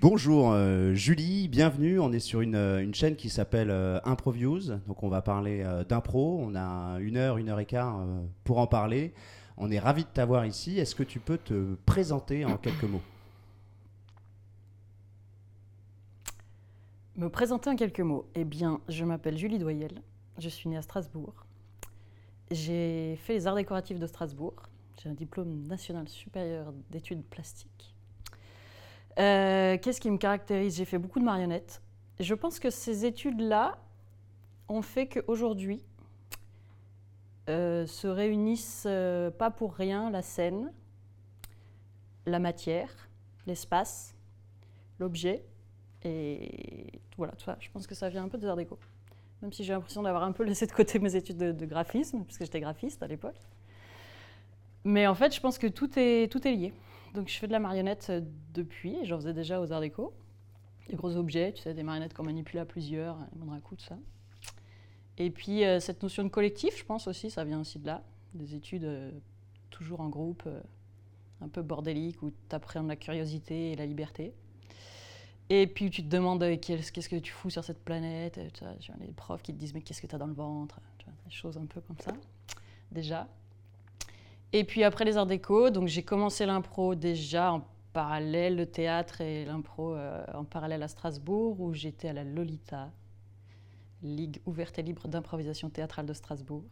[0.00, 1.98] Bonjour euh, Julie, bienvenue.
[1.98, 4.76] On est sur une, euh, chaîne qui s'appelle euh, Improviews.
[4.86, 6.38] Donc on va parler d'impro.
[6.40, 8.06] On a une heure, une heure et quart
[8.44, 9.12] pour en parler.
[9.56, 10.78] On est ravi de t'avoir ici.
[10.78, 13.02] Est-ce que tu peux te présenter en quelques mots?
[17.16, 18.30] Me présenter en quelques mots.
[18.36, 20.00] Eh bien, je m'appelle Julie Doyel.
[20.38, 21.44] Je suis née à Strasbourg.
[22.52, 24.54] J'ai fait les arts décoratifs de Strasbourg.
[25.02, 27.96] J'ai un diplôme national supérieur d'études plastiques.
[29.18, 30.76] Euh, Qu'est-ce qui me caractérise?
[30.76, 31.82] J'ai fait beaucoup de marionnettes.
[32.20, 33.78] Je pense que ces études-là
[34.68, 35.82] ont fait qu'aujourd'hui
[37.48, 40.72] euh, se réunissent euh, pas pour rien la scène,
[42.26, 43.08] la matière,
[43.46, 44.14] l'espace,
[44.98, 45.44] l'objet.
[46.04, 48.78] Et voilà, tout ça, je pense que ça vient un peu des arts déco.
[49.42, 52.24] Même si j'ai l'impression d'avoir un peu laissé de côté mes études de, de graphisme,
[52.24, 53.40] puisque j'étais graphiste à l'époque.
[54.84, 56.72] Mais en fait, je pense que tout est, tout est lié.
[57.14, 58.20] Donc je fais de la marionnette euh,
[58.54, 60.12] depuis, et j'en faisais déjà aux arts déco.
[60.88, 63.88] Des gros objets, tu sais, des marionnettes qu'on manipule à plusieurs, les moindres coups, tout
[63.88, 63.98] ça.
[65.18, 68.02] Et puis euh, cette notion de collectif, je pense aussi, ça vient aussi de là.
[68.34, 69.10] Des études euh,
[69.70, 70.60] toujours en groupe, euh,
[71.40, 74.32] un peu bordéliques, où tu appréhendes la curiosité et la liberté.
[75.50, 78.38] Et puis tu te demandes euh, qu'est-ce que tu fous sur cette planète.
[78.38, 78.48] euh,
[78.80, 80.80] tu vois, les profs qui te disent mais qu'est-ce que tu as dans le ventre.
[80.98, 82.12] Tu vois, des choses un peu comme ça,
[82.92, 83.28] déjà.
[84.52, 89.20] Et puis après les arts déco, donc j'ai commencé l'impro déjà en parallèle, le théâtre
[89.20, 92.90] et l'impro euh, en parallèle à Strasbourg, où j'étais à la Lolita,
[94.02, 96.62] Ligue ouverte et libre d'improvisation théâtrale de Strasbourg,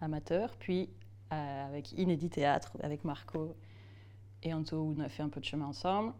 [0.00, 0.56] amateur.
[0.56, 0.88] Puis
[1.32, 3.54] euh, avec Inédit Théâtre, avec Marco
[4.42, 6.14] et Anto, où on a fait un peu de chemin ensemble.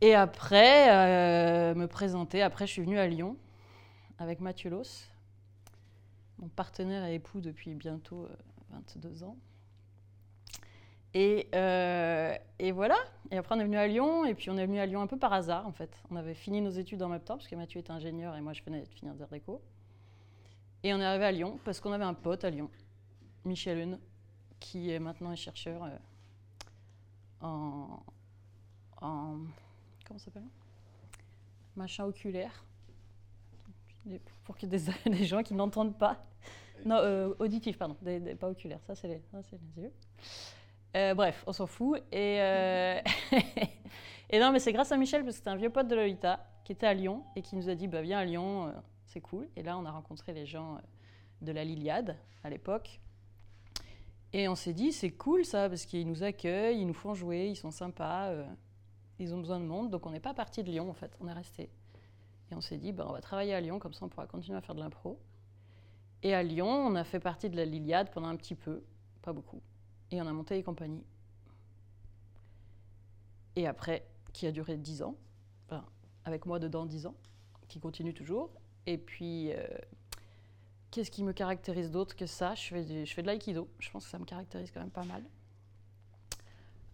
[0.00, 3.36] Et après, euh, me présenter, après je suis venue à Lyon
[4.18, 5.04] avec Mathieu Los,
[6.38, 8.36] mon partenaire et époux depuis bientôt euh,
[8.70, 9.36] 22 ans.
[11.14, 12.96] Et, euh, et voilà.
[13.30, 14.24] Et après, on est venu à Lyon.
[14.24, 15.90] Et puis, on est venu à Lyon un peu par hasard, en fait.
[16.10, 18.52] On avait fini nos études en même temps, parce que Mathieu était ingénieur et moi,
[18.52, 19.60] je venais de finir des déco.
[20.82, 22.70] Et on est arrivé à Lyon, parce qu'on avait un pote à Lyon,
[23.44, 23.98] Michel Hune,
[24.58, 25.90] qui est maintenant un chercheur euh,
[27.40, 28.02] en,
[29.00, 29.38] en.
[30.06, 30.42] Comment ça s'appelle?
[31.76, 32.64] Machin oculaire.
[34.44, 36.24] Pour que des, des gens qui n'entendent pas.
[36.84, 37.96] Non, euh, auditif, pardon.
[38.02, 39.92] Des- des- pas oculaire, ça, c'est les, ça, c'est les yeux.
[40.96, 42.02] Euh, bref, on s'en fout.
[42.12, 43.00] Et, euh,
[44.30, 46.46] et non, mais c'est grâce à Michel, parce que c'était un vieux pote de Lolita
[46.64, 48.72] qui était à Lyon et qui nous a dit bah, Viens à Lyon, euh,
[49.06, 49.48] c'est cool.
[49.56, 50.78] Et là, on a rencontré les gens
[51.40, 53.00] de la Liliade à l'époque.
[54.32, 57.48] Et on s'est dit C'est cool ça, parce qu'ils nous accueillent, ils nous font jouer,
[57.48, 58.32] ils sont sympas,
[59.18, 59.90] ils ont besoin de monde.
[59.90, 61.70] Donc on n'est pas parti de Lyon en fait, on est resté.
[62.50, 64.56] Et on s'est dit bah, On va travailler à Lyon, comme ça on pourra continuer
[64.56, 65.18] à faire de l'impro.
[66.22, 68.84] Et à Lyon, on a fait partie de la Liliade pendant un petit peu,
[69.22, 69.60] pas beaucoup.
[70.12, 71.02] Et on a monté les compagnies.
[73.56, 75.16] Et après, qui a duré 10 ans,
[75.66, 75.84] enfin,
[76.24, 77.14] avec moi dedans 10 ans,
[77.68, 78.50] qui continue toujours.
[78.86, 79.66] Et puis, euh,
[80.90, 82.54] qu'est-ce qui me caractérise d'autre que ça?
[82.54, 84.90] Je fais, du- je fais de l'aïkido, je pense que ça me caractérise quand même
[84.90, 85.24] pas mal.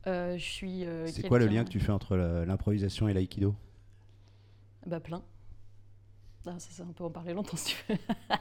[0.07, 0.87] Euh, je suis.
[0.87, 3.55] euh, C'est quoi le lien que tu fais entre l'improvisation et l'aïkido?
[4.87, 5.23] Bah plein.
[6.47, 7.99] Ah, ça, ça, on peut en parler longtemps si tu veux.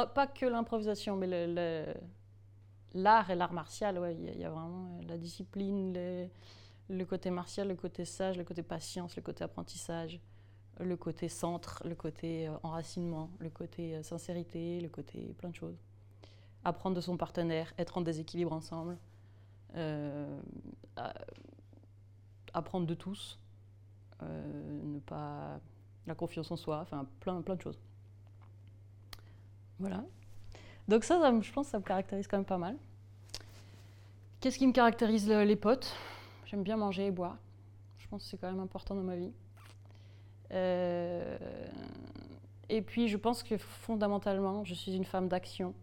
[0.00, 1.94] Oh, pas que l'improvisation, mais le- le-
[2.94, 5.92] l'art et l'art martial, ouais, il y, a- il y a vraiment euh, la discipline,
[6.88, 10.20] le, côté martial, le côté sage, le côté patience, le côté apprentissage,
[10.80, 15.54] le côté centre, le côté euh, enracinement, le côté euh, sincérité, le côté plein de
[15.56, 15.76] choses.
[16.64, 18.98] Apprendre de son partenaire, être en déséquilibre ensemble,
[22.52, 23.38] apprendre de tous,
[24.20, 25.60] ne pas
[26.06, 27.78] la confiance en soi, enfin plein, plein de choses.
[29.78, 30.04] Voilà.
[30.88, 32.76] Donc ça, je pense que ça me caractérise quand même pas mal.
[34.40, 35.94] Qu'est-ce qui me caractérise le- les potes?
[36.46, 37.36] J'aime bien manger et boire.
[37.98, 39.32] Je pense que c'est quand même important dans ma vie.
[40.52, 41.36] Euh,
[42.70, 45.74] Et puis je pense que fondamentalement, je suis une femme d'action,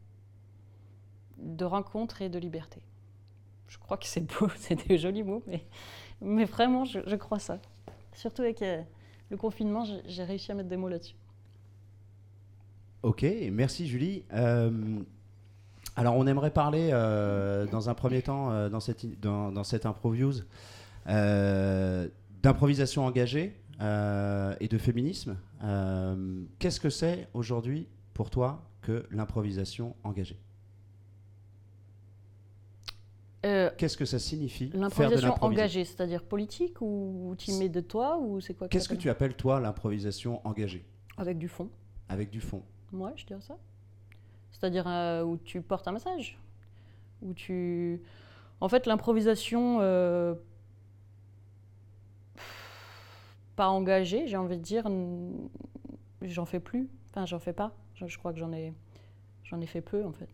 [1.38, 2.82] de rencontre et de liberté.
[3.68, 5.66] Je crois que c'est beau, c'est des jolis mots, mais,
[6.22, 7.60] mais vraiment, je, crois ça.
[8.14, 8.82] Surtout avec euh,
[9.30, 11.16] le confinement, j'ai réussi à mettre des mots là-dessus.
[13.06, 14.24] Ok, merci Julie.
[14.34, 15.00] Euh,
[15.96, 19.86] alors on aimerait parler euh, dans un premier temps euh, dans cette, dans, dans cette
[19.86, 20.34] Improviews
[22.42, 25.38] d'improvisation engagée et de féminisme.
[26.58, 30.40] Qu'est-ce que c'est aujourd'hui pour toi que l'improvisation engagée?
[33.44, 38.56] Qu'est-ce que ça signifie L'improvisation engagée, c'est-à-dire politique ou tu mets de toi ou c'est
[38.56, 40.84] quoi Qu'est-ce que t'appelles tu appelles toi l'improvisation engagée?
[41.18, 41.70] Avec du fond.
[42.10, 42.64] avec du fond
[42.96, 43.58] Moi, je dirais ça.
[44.52, 46.40] C'est-à-dire euh, où tu portes un message.
[47.22, 48.02] Où tu.
[48.62, 49.80] En fait, l'improvisation.
[49.82, 50.34] euh,
[53.58, 54.86] pas engagé, j'ai envie de dire,
[56.22, 56.90] j'en fais plus.
[57.10, 57.72] Enfin, j'en fais pas.
[57.96, 58.74] Je, crois que j'en ai,
[59.46, 60.30] j'en ai fait peu, en fait.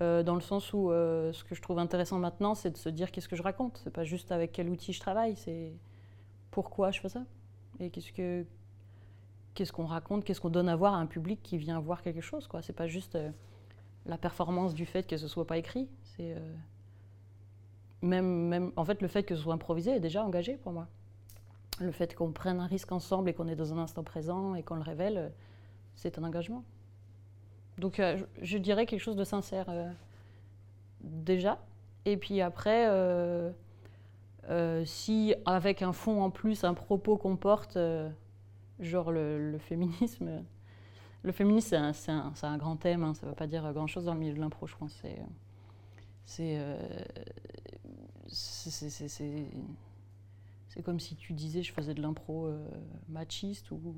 [0.00, 3.10] Euh, dans le sens où ce que je trouve intéressant maintenant, c'est de se dire
[3.10, 3.80] qu'est-ce que je raconte.
[3.82, 5.72] C'est pas juste avec quel outil je travaille, c'est
[6.52, 7.24] pourquoi je fais ça.
[7.80, 8.44] Et qu'est-ce que
[9.58, 12.20] qu'est-ce qu'on raconte, qu'est-ce qu'on donne à voir à un public qui vient voir quelque
[12.20, 12.46] chose.
[12.46, 12.62] Quoi.
[12.62, 13.30] C'est pas juste euh,
[14.06, 15.88] la performance du fait que ce soit pas écrit.
[16.16, 16.36] C'est
[18.02, 20.86] même, même, en fait, le fait que ce soit improvisé est déjà engagé pour moi.
[21.80, 24.62] Le fait qu'on prenne un risque ensemble et qu'on est dans un instant présent et
[24.62, 25.32] qu'on le révèle,
[25.96, 26.64] c'est un engagement.
[27.78, 29.90] Donc euh, je, dirais quelque chose de sincère euh,
[31.00, 31.58] déjà.
[32.04, 33.52] Et puis après, euh,
[34.84, 37.78] si avec un fond en plus, un propos qu'on porte,
[38.80, 40.44] genre le, féminisme,
[41.22, 44.14] le féminisme c'est un, un, grand thème, hein, ça ne veut pas dire grand-chose dans
[44.14, 45.02] le milieu de l'impro, je pense.
[46.24, 46.56] C'est
[50.68, 52.50] c'est comme si tu disais je faisais de l'impro
[53.08, 53.94] machiste ou,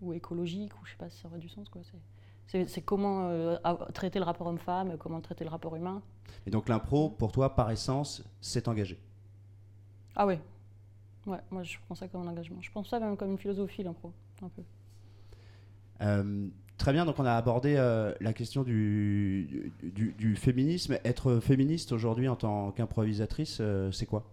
[0.00, 1.68] ou, écologique, ou je sais pas si ça aurait du sens.
[1.68, 1.82] quoi.
[2.46, 3.56] C'est comment euh,
[3.94, 6.02] traiter le rapport homme-femme, comment traiter le rapport humain.
[6.46, 8.98] Et donc l'impro, pour toi, par essence, c'est engagé?
[10.14, 10.38] Ah oui.
[11.26, 12.60] Ouais, moi je pense ça comme un engagement.
[12.60, 14.12] Je pense ça même comme une philosophie, l'impro,
[14.42, 14.62] un peu.
[16.02, 20.98] Euh, très bien, donc on a abordé euh, la question du, du, féminisme.
[21.04, 23.62] Être féministe aujourd'hui en tant qu'improvisatrice,
[23.92, 24.24] c'est quoi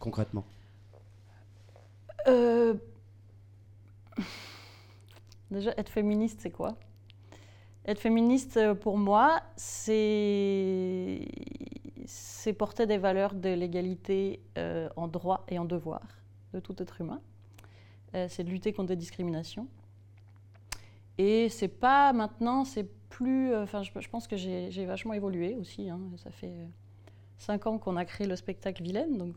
[0.00, 0.44] Concrètement?
[5.50, 6.76] Déjà, être féministe, c'est quoi?
[7.86, 11.28] Être féministe, euh, pour moi, c'est
[12.52, 16.02] porter des valeurs de l'égalité euh, en droit et en devoir
[16.52, 17.20] de tout être humain.
[18.14, 19.66] Euh, c'est de lutter contre des discriminations.
[21.18, 23.54] Et c'est pas maintenant, c'est plus.
[23.56, 25.88] Enfin, je, pense que j'ai vachement évolué aussi.
[25.88, 26.00] Hein.
[26.16, 26.68] Ça fait
[27.38, 29.32] cinq ans qu'on a créé le spectacle Vilaine, dont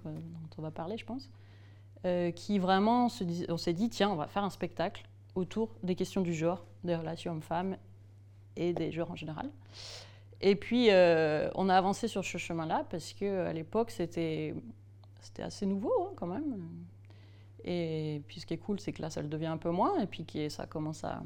[0.57, 1.29] on va parler, je pense.
[2.35, 3.09] qui vraiment,
[3.49, 5.03] on s'est dit, tiens, on va faire un spectacle
[5.35, 7.77] autour des questions du genre, des relations hommes-femmes
[8.55, 9.49] et des genres en général.
[10.41, 14.53] Et puis, euh, on a avancé sur ce chemin-là parce qu'à l'époque, c'était
[15.39, 16.67] assez nouveau hein, quand même.
[17.63, 19.99] Et puis, ce qui est cool, c'est que là, ça le devient un peu moins.
[19.99, 21.23] Et puis, ça commence à,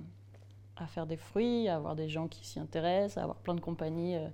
[0.87, 4.15] faire des fruits, à avoir des gens qui s'y intéressent, à avoir plein de compagnies.
[4.15, 4.27] Euh.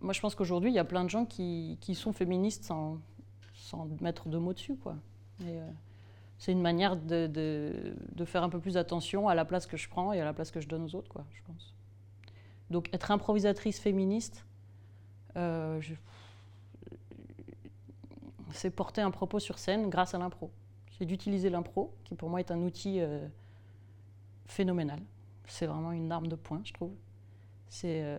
[0.00, 2.98] Moi, je pense qu'aujourd'hui, il y a plein de gens qui, sont féministes sans,
[4.00, 4.76] mettre de mots dessus.
[4.76, 4.96] Quoi.
[5.44, 5.70] Euh,
[6.36, 9.88] c'est une manière de, de, faire un peu plus attention à la place que je
[9.88, 11.74] prends et à la place que je donne aux autres, quoi, je pense.
[12.70, 14.44] Donc être improvisatrice féministe,
[15.36, 15.80] euh,
[18.52, 20.50] c'est porter un propos sur scène grâce à l'impro.
[20.98, 23.26] C'est d'utiliser l'impro, qui pour moi est un outil euh,
[24.46, 25.00] phénoménal.
[25.46, 26.92] C'est vraiment une arme de poing, je trouve.
[27.68, 28.02] C'est.
[28.02, 28.18] Euh,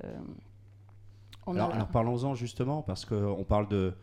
[1.47, 3.93] alors, alors parlons-en justement, parce qu'on parle de,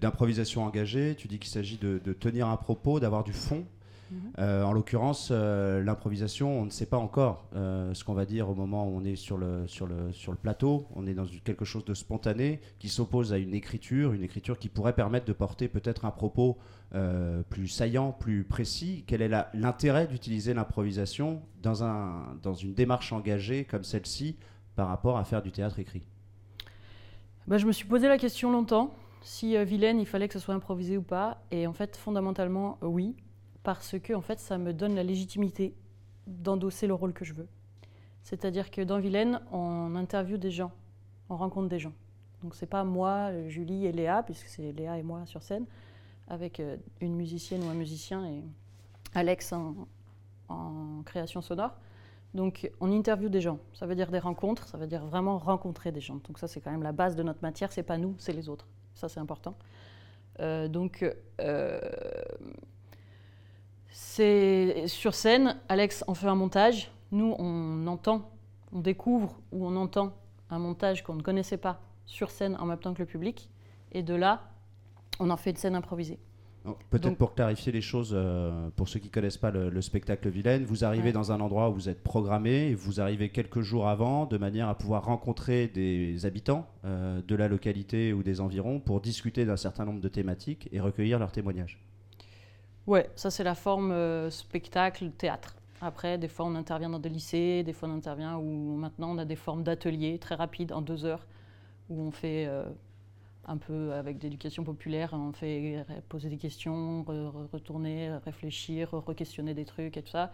[0.00, 1.14] d'improvisation engagée.
[1.16, 3.64] Tu dis qu'il s'agit de, tenir un propos, d'avoir du fond.
[4.12, 4.32] Mhm.
[4.38, 8.48] Euh, en l'occurrence, euh, l'improvisation, on ne sait pas encore euh, ce qu'on va dire
[8.48, 10.86] au moment où on est sur le, sur le, sur le plateau.
[10.94, 14.68] On est dans quelque chose de spontané qui s'oppose à une écriture, une écriture qui
[14.68, 16.58] pourrait permettre de porter peut-être un propos
[17.48, 19.02] plus saillant, plus précis.
[19.06, 24.36] Quel est l'intérêt d'utiliser l'improvisation dans, un, dans une démarche engagée comme celle-ci
[24.76, 26.02] par rapport à faire du théâtre écrit?
[27.46, 28.92] Bah, Je me suis posé la question longtemps
[29.22, 31.42] si Vilaine, il fallait que ce soit improvisé ou pas.
[31.50, 33.16] Et en fait, fondamentalement, oui,
[33.62, 35.74] parce que en fait, ça me donne la légitimité
[36.26, 37.48] d'endosser le rôle que je veux.
[38.22, 40.72] C'est-à-dire que dans Vilaine, on interviewe des gens,
[41.28, 41.92] on rencontre des gens.
[42.42, 45.66] Donc c'est pas moi, Julie et Léa, puisque c'est Léa et moi sur scène,
[46.28, 48.42] avec euh, une musicienne ou un musicien et
[49.14, 49.86] Alex en,
[51.04, 51.74] création sonore.
[52.34, 55.92] Donc on interviewe des gens, ça veut dire des rencontres, ça veut dire vraiment rencontrer
[55.92, 56.20] des gens.
[56.28, 58.48] Donc ça c'est quand même la base de notre matière, c'est pas nous, c'est les
[58.48, 58.66] autres.
[58.94, 59.54] Ça, c'est important.
[60.40, 61.04] Euh, donc,
[61.40, 61.80] euh,
[63.92, 66.90] c'est sur scène, Alex en fait un montage.
[67.12, 68.30] Nous, on entend,
[68.72, 70.14] on découvre ou on entend
[70.48, 73.50] un montage qu'on ne connaissait pas sur scène en même temps que le public.
[73.92, 74.50] Et de là,
[75.20, 76.18] on en fait une scène improvisée.
[76.90, 80.64] Peut-être pour clarifier les choses, euh, pour ceux qui ne connaissent pas le, spectacle Vilaine,
[80.64, 84.38] vous arrivez dans un endroit où vous êtes programmé, vous arrivez quelques jours avant de
[84.38, 89.44] manière à pouvoir rencontrer des habitants euh, de la localité ou des environs pour discuter
[89.44, 91.80] d'un certain nombre de thématiques et recueillir leurs témoignages.
[92.86, 95.56] Ouais, ça c'est la forme euh, spectacle, théâtre.
[95.80, 99.18] Après, des fois on intervient dans des lycées, des fois on intervient où maintenant on
[99.18, 101.26] a des formes d'ateliers très rapides en deux heures
[101.88, 102.48] où on fait
[103.46, 107.04] un peu avec d'éducation populaire, on fait poser des questions,
[107.52, 110.32] retourner, réfléchir, re-questionner des trucs et tout ça,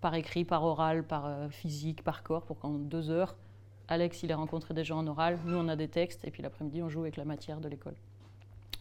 [0.00, 3.36] par écrit, par oral, par euh, physique, par corps, pour qu'en deux heures,
[3.88, 6.42] Alex, il a rencontré des gens en oral, nous, on a des textes, et puis
[6.42, 7.96] l'après-midi, on joue avec la matière de l'école.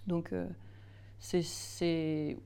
[0.06, 0.48] Donc, euh,
[1.20, 2.38] c'est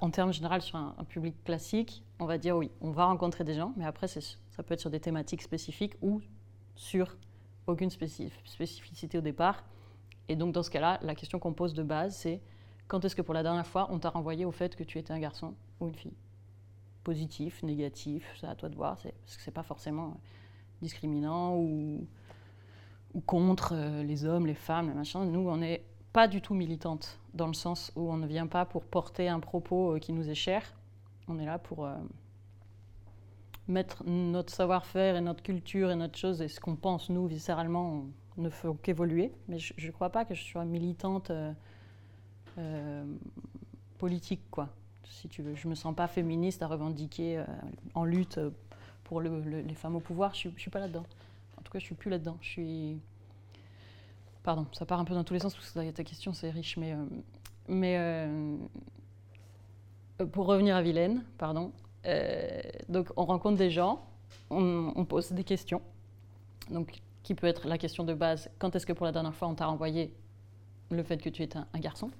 [0.00, 3.54] en termes généraux, sur un, public classique, on va dire oui, on va rencontrer des
[3.54, 4.20] gens, mais après, ça
[4.64, 6.20] peut être sur des thématiques spécifiques ou
[6.74, 7.16] sur
[7.66, 9.64] aucune spécificité au départ.
[10.28, 12.40] Et donc, dans ce cas-là, la question qu'on pose de base, c'est
[12.88, 15.12] quand est-ce que pour la dernière fois, on t'a renvoyé au fait que tu étais
[15.12, 16.16] un garçon ou une fille?
[17.04, 20.20] Positif, négatif, c'est à toi de voir, parce que c'est pas forcément
[20.82, 22.06] discriminant ou,
[23.14, 25.24] ou contre euh, les hommes, les femmes, les machins.
[25.30, 25.84] Nous, on n'est
[26.16, 29.38] pas du tout militante, dans le sens où on ne vient pas pour porter un
[29.40, 30.62] propos euh, qui nous est cher.
[31.28, 31.94] On est là pour euh,
[33.68, 38.06] mettre notre savoir-faire et notre culture et notre chose et ce qu'on pense, nous, viscéralement,
[38.38, 39.32] ne fait qu'évoluer.
[39.48, 41.30] Mais je ne crois pas que je sois militante
[43.98, 44.70] politique, quoi
[45.10, 45.54] si tu veux.
[45.54, 47.44] Je me sens pas féministe à revendiquer euh,
[47.94, 48.50] en lutte euh,
[49.04, 50.34] pour les femmes au pouvoir.
[50.34, 51.04] Je, ne suis pas là-dedans.
[51.58, 52.38] En tout cas, je suis plus là-dedans.
[52.40, 53.00] Je suis.
[54.46, 56.76] Pardon, ça part un peu dans tous les sens parce que ta question c'est riche,
[56.76, 58.56] mais euh,
[60.18, 61.72] mais pour revenir à Vilaine, pardon.
[62.88, 64.06] donc on rencontre des gens,
[64.50, 65.82] on, pose des questions.
[66.70, 69.48] Donc qui peut être la question de base quand est-ce que pour la dernière fois
[69.48, 70.14] on t'a renvoyé
[70.92, 72.12] le fait que tu es un garçon?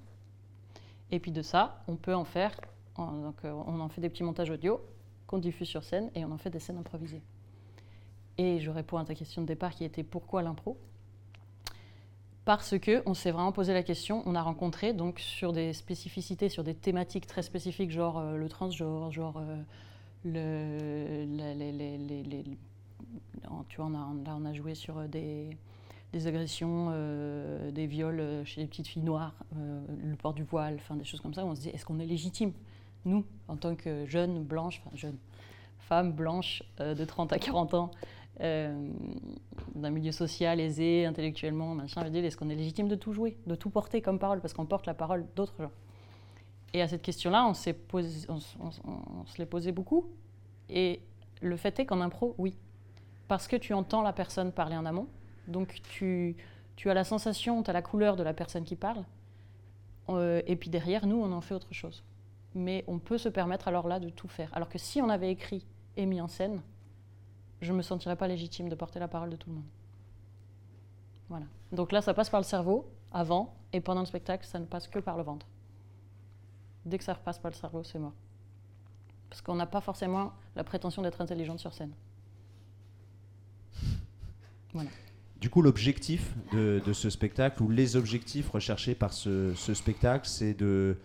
[1.11, 2.51] Et puis de ça, on peut en faire
[2.97, 4.81] donc, euh, on en fait des petits montages audio
[5.27, 7.21] qu'on diffuse sur scène et on en fait des scènes improvisées.
[8.37, 10.77] Et je réponds à ta question de départ qui était pourquoi l'impro?
[12.47, 16.47] Parce que on s'est vraiment posé la question, on a rencontré donc sur des spécificités,
[16.47, 19.61] sur des thématiques très spécifiques, genre euh, le transgenre, genre euh,
[20.23, 22.45] le, les,
[23.67, 25.57] tu vois, là on a joué sur des,
[26.13, 26.89] des agressions,
[27.73, 31.33] des viols chez les petites filles noires, le port du voile, enfin des choses comme
[31.33, 31.45] ça.
[31.45, 32.53] on se dit, est-ce qu'on est légitime
[33.03, 35.17] nous, en tant que jeunes blanches, enfin jeunes,
[35.87, 37.91] femmes blanches euh, de 30 à 40 ans,
[38.41, 38.89] euh,
[39.75, 43.69] d'un milieu social aisé, intellectuellement, machin, est-ce qu'on est légitime de tout jouer, de tout
[43.69, 45.71] porter comme parole, parce qu'on porte la parole d'autres gens
[46.73, 50.07] Et à cette question-là, on, s'est posé, se l'est posé beaucoup.
[50.69, 51.01] Et
[51.41, 52.55] le fait est qu'en impro, oui.
[53.27, 55.07] Parce que tu entends la personne parler en amont,
[55.47, 56.35] donc tu,
[56.75, 59.03] tu as la sensation, tu as la couleur de la personne qui parle,
[60.09, 62.03] euh, et puis derrière, nous, on en fait autre chose
[62.57, 64.49] mais on peut se permettre alors là de tout faire.
[64.53, 65.65] Alors que si on avait écrit
[65.95, 66.61] et mis en scène,
[67.61, 69.65] je ne me sentirais pas légitime de porter la parole de tout le monde.
[71.29, 71.45] Voilà.
[71.71, 74.87] Donc là, ça passe par le cerveau avant, et pendant le spectacle, ça ne passe
[74.87, 75.47] que par le ventre.
[76.85, 78.13] Dès que ça repasse par le cerveau, c'est mort.
[79.29, 81.93] Parce qu'on n'a pas forcément la prétention d'être intelligente sur scène.
[84.73, 84.89] Voilà.
[85.39, 90.97] Du coup, l'objectif de, ce spectacle, ou les objectifs recherchés par ce spectacle, c'est de,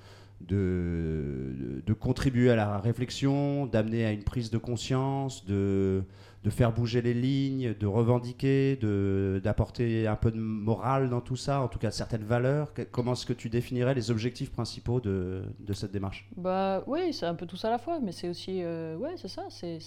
[0.49, 6.03] de, contribuer à la réflexion, d'amener à une prise de conscience, de,
[6.43, 8.77] de faire bouger les lignes, de revendiquer,
[9.43, 12.73] d'apporter un peu de morale dans tout ça, en tout cas certaines valeurs.
[12.91, 16.29] Comment est-ce que tu définirais les objectifs principaux de, de cette démarche?
[16.37, 19.15] Bah oui, c'est un peu tout ça à la fois, mais c'est aussi, euh, ouais,
[19.17, 19.79] c'est ça, c'est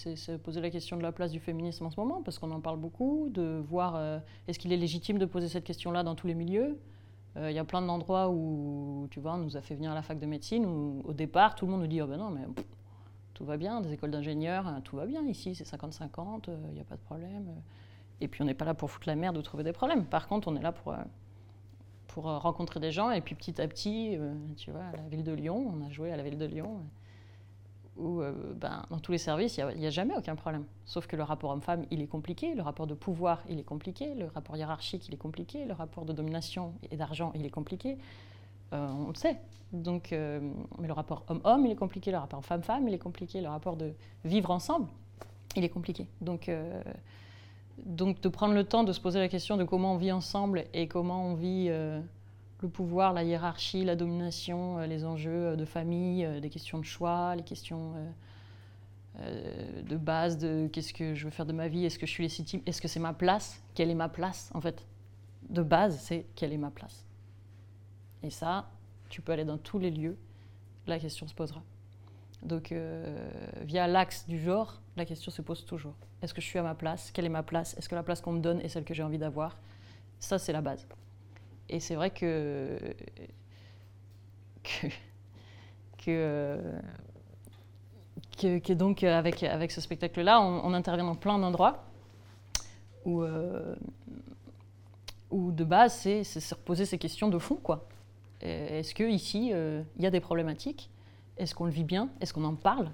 [0.43, 2.79] poser la question de la place du féminisme en ce moment, parce qu'on en parle
[2.79, 6.35] beaucoup, de voir euh, est-ce qu'il est légitime de poser cette question-là dans tous les
[6.35, 6.77] milieux?
[7.37, 10.01] Il y a plein d'endroits où, tu vois, on nous a fait venir à la
[10.01, 12.45] fac de médecine où, au départ, tout le monde nous dit Oh ben non, mais
[13.33, 16.79] tout va bien, des écoles d'ingénieurs, hein, tout va bien ici, c'est 50-50, il n'y
[16.79, 17.49] a pas de problème.
[18.21, 20.05] Et puis on n'est pas là pour foutre la merde ou trouver des problèmes.
[20.05, 20.97] Par contre, on est là pour, euh,
[22.07, 24.17] pour euh, rencontrer des gens et puis petit à petit,
[24.55, 26.79] tu vois, à la ville de Lyon, on a joué à la ville de Lyon
[27.97, 30.65] où euh, ben, dans tous les services, il n'y a, jamais aucun problème.
[30.85, 34.13] Sauf que le rapport homme-femme, il est compliqué, le rapport de pouvoir, il est compliqué,
[34.15, 37.97] le rapport hiérarchique, il est compliqué, le rapport de domination et d'argent, il est compliqué.
[38.73, 39.37] Euh, on le sait.
[39.71, 40.39] Donc, euh,
[40.79, 43.75] mais le rapport homme-homme, il est compliqué, le rapport femme-femme, il est compliqué, le rapport
[43.77, 44.87] de vivre ensemble,
[45.55, 46.07] il est compliqué.
[46.21, 46.51] Donc,
[47.85, 50.65] donc de prendre le temps de se poser la question de comment on vit ensemble
[50.73, 51.69] et comment on vit
[52.61, 56.79] le pouvoir, la hiérarchie, la domination, euh, les enjeux euh, de famille, euh, des questions
[56.79, 57.93] de choix, les questions
[59.87, 62.23] de base de qu'est-ce que je veux faire de ma vie, est-ce que je suis
[62.23, 64.85] légitime, est-ce que c'est ma place, quelle est ma place en fait.
[65.49, 67.05] De base, c'est quelle est ma place.
[68.23, 68.69] Et ça,
[69.07, 70.17] tu peux aller dans tous les lieux,
[70.85, 71.63] la question se posera.
[72.43, 72.75] Donc,
[73.61, 75.95] via l'axe du genre, la question se pose toujours.
[76.21, 77.09] Est-ce que je suis à ma place?
[77.11, 77.73] Quelle est ma place?
[77.77, 79.55] Est-ce que la place qu'on me donne est celle que j'ai envie d'avoir?
[80.19, 80.85] Ça, c'est la base.
[81.69, 82.77] Et c'est vrai que,
[84.63, 84.87] que,
[86.05, 86.59] que,
[88.59, 91.83] que, donc avec, avec ce spectacle-là, on, intervient dans plein d'endroits
[93.05, 93.75] où, euh,
[95.31, 97.55] où de base, c'est se reposer ces questions de fond.
[97.55, 97.87] quoi.
[98.41, 100.89] Est-ce qu'ici, euh, il y a des problématiques?
[101.37, 102.09] Est-ce qu'on le vit bien?
[102.21, 102.89] Est-ce qu'on en parle?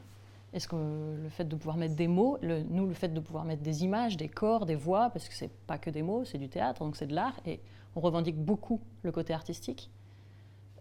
[0.54, 3.62] Est-ce que le fait de pouvoir mettre des mots, nous, le fait de pouvoir mettre
[3.62, 6.50] des images, des corps, des voix, parce que c'est pas que des mots, c'est du
[6.50, 7.62] théâtre, donc c'est de l'art, et
[7.96, 9.90] on revendique beaucoup le côté artistique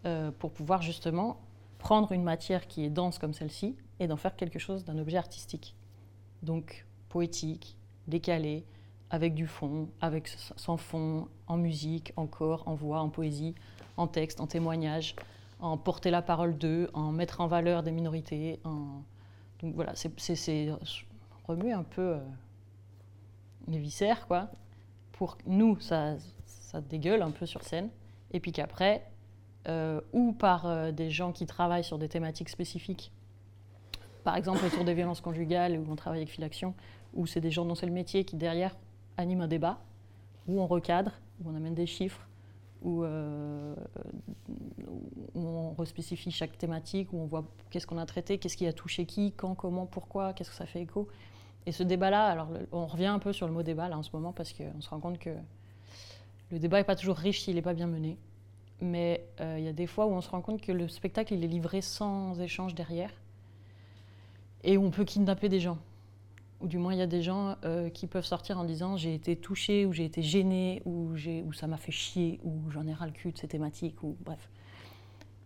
[0.07, 1.41] euh, pour pouvoir justement
[1.79, 5.17] prendre une matière qui est dense comme celle-ci et d'en faire quelque chose d'un objet
[5.17, 5.75] artistique.
[6.43, 7.77] Donc poétique,
[8.07, 8.65] décalé,
[9.11, 13.55] avec du fond, avec sans fond, en musique, en corps, en voix, en poésie,
[13.97, 15.17] en texte, en témoignage,
[15.59, 18.61] en porter la parole d'eux, en mettre en valeur des minorités.
[18.65, 20.73] Donc voilà, c'est
[21.47, 22.19] remuer un peu euh,
[23.67, 24.49] les viscères, quoi.
[25.13, 26.15] Pour nous, ça,
[26.71, 27.89] ça dégueule un peu sur scène.
[28.33, 29.05] Et puis qu'après,
[29.69, 33.13] euh, ou par euh, des gens qui travaillent sur des thématiques spécifiques,
[34.23, 36.75] par exemple autour des violences conjugales, où on travaille avec Filaction,
[37.15, 38.77] où c'est des gens dont c'est le métier qui derrière
[39.17, 39.81] animent un débat,
[40.47, 41.13] où on recadre,
[41.43, 42.29] où on amène des chiffres,
[42.83, 43.75] où, euh,
[45.35, 48.73] où on respécifie chaque thématique, où on voit qu'est-ce qu'on a traité, qu'est-ce qui a
[48.73, 51.09] touché qui, quand, comment, pourquoi, qu'est-ce que ça fait écho.
[51.67, 54.11] Et ce débat-là, alors on revient un peu sur le mot débat là en ce
[54.13, 55.31] moment parce qu'on se rend compte que
[56.51, 58.19] le débat n'est pas toujours riche s'il n'est pas bien mené.
[58.81, 61.35] Mais euh, il y a des fois où on se rend compte que le spectacle
[61.35, 63.11] il est livré sans échange derrière
[64.65, 65.79] et on peut kidnapper des gens.
[66.61, 69.15] Ou du moins il y a des gens euh, qui peuvent sortir en disant j'ai
[69.15, 71.15] été touché ou j'ai été gêné ou,
[71.47, 74.17] ou ça m'a fait chier ou j'en ai ras le cul de ces thématiques ou
[74.25, 74.51] bref.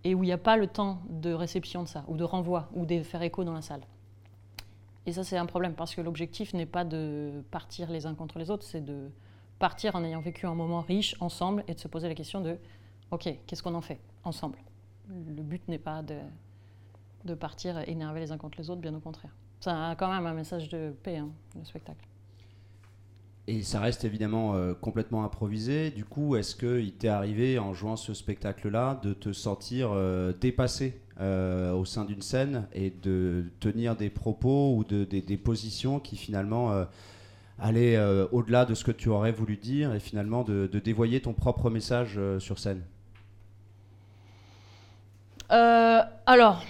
[0.05, 2.69] Et où il n'y a pas le temps de réception de ça ou de renvoi
[2.75, 3.83] ou de faire écho dans la salle.
[5.07, 8.39] Et ça, c'est un problème parce que l'objectif n'est pas de partir les uns contre
[8.39, 9.11] les autres, c'est de
[9.59, 12.59] partir en ayant vécu un moment riche ensemble et de se poser la question de
[13.11, 14.59] OK, qu'est-ce qu'on en fait ensemble?
[15.09, 16.19] Le but n'est pas de,
[17.25, 19.35] de partir énerver les uns contre les autres, bien au contraire.
[19.61, 22.07] C'est quand même un message de paix, hein, le spectacle.
[23.47, 25.91] Et ça reste évidemment euh, complètement improvisé.
[25.91, 31.01] Du coup, est-ce qu'il t'est arrivé en jouant ce spectacle-là de te sentir euh, dépassé
[31.21, 36.17] euh, au sein d'une scène et de tenir des propos ou de, des, positions qui
[36.17, 36.87] finalement
[37.59, 37.99] allaient
[38.33, 42.19] au-delà de ce que tu aurais voulu dire et finalement de, dévoyer ton propre message
[42.39, 42.83] sur scène
[45.51, 46.65] Alors,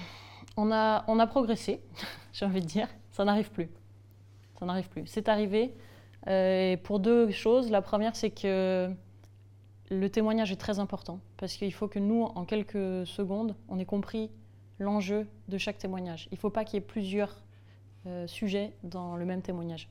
[0.56, 1.80] on a, on a progressé,
[2.32, 2.88] j'ai envie de dire.
[3.12, 3.70] Ça n'arrive plus.
[4.58, 5.06] Ça n'arrive plus.
[5.06, 5.72] C'est arrivé
[6.26, 7.70] euh, pour deux choses.
[7.70, 8.90] La première, c'est que
[9.90, 13.84] le témoignage est très important parce qu'il faut que nous, en quelques secondes, on ait
[13.84, 14.30] compris
[14.78, 16.28] l'enjeu de chaque témoignage.
[16.32, 17.42] Il ne faut pas qu'il y ait plusieurs
[18.06, 19.88] euh, sujets dans le même témoignage.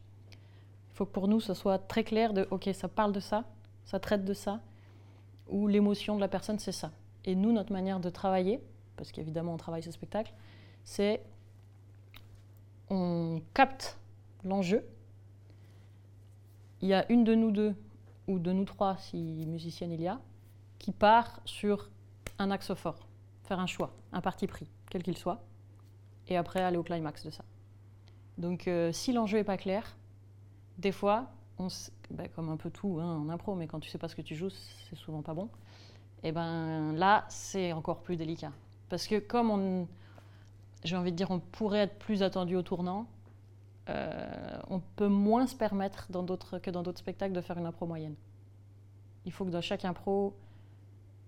[0.94, 3.46] Il faut que pour nous, ce soit très clair de OK, ça parle de ça,
[3.84, 4.62] ça traite de ça,
[5.48, 6.92] ou l'émotion de la personne, c'est ça.
[7.26, 8.62] Et nous, notre manière de travailler,
[8.96, 10.34] parce qu'évidemment, on travaille ce spectacle,
[10.84, 11.24] c'est
[12.90, 13.98] on capte
[14.44, 14.86] l'enjeu
[16.84, 17.74] il y a une de nous deux,
[18.28, 20.20] ou de nous trois, si musicienne il y a,
[20.80, 21.90] qui part sur
[22.40, 23.08] un axe fort,
[23.46, 25.42] faire un choix, un parti pris, quel qu'il soit,
[26.28, 27.46] et après aller au climax de ça.
[28.38, 29.96] Donc euh, si l'enjeu n'est pas clair,
[30.78, 31.28] des fois,
[31.60, 31.68] on
[32.12, 34.22] ben, comme un peu tout hein, en impro, mais quand tu sais pas ce que
[34.22, 35.50] tu joues, c'est souvent pas bon.
[36.24, 38.52] Et ben là, c'est encore plus délicat.
[38.90, 39.88] Parce que comme on,
[40.84, 43.08] j'ai envie de dire, on pourrait être plus attendu au tournant,
[43.90, 47.86] euh, on peut moins se permettre dans que dans d'autres spectacles de faire une impro
[47.86, 48.16] moyenne.
[49.26, 50.34] Il faut que dans chaque impro,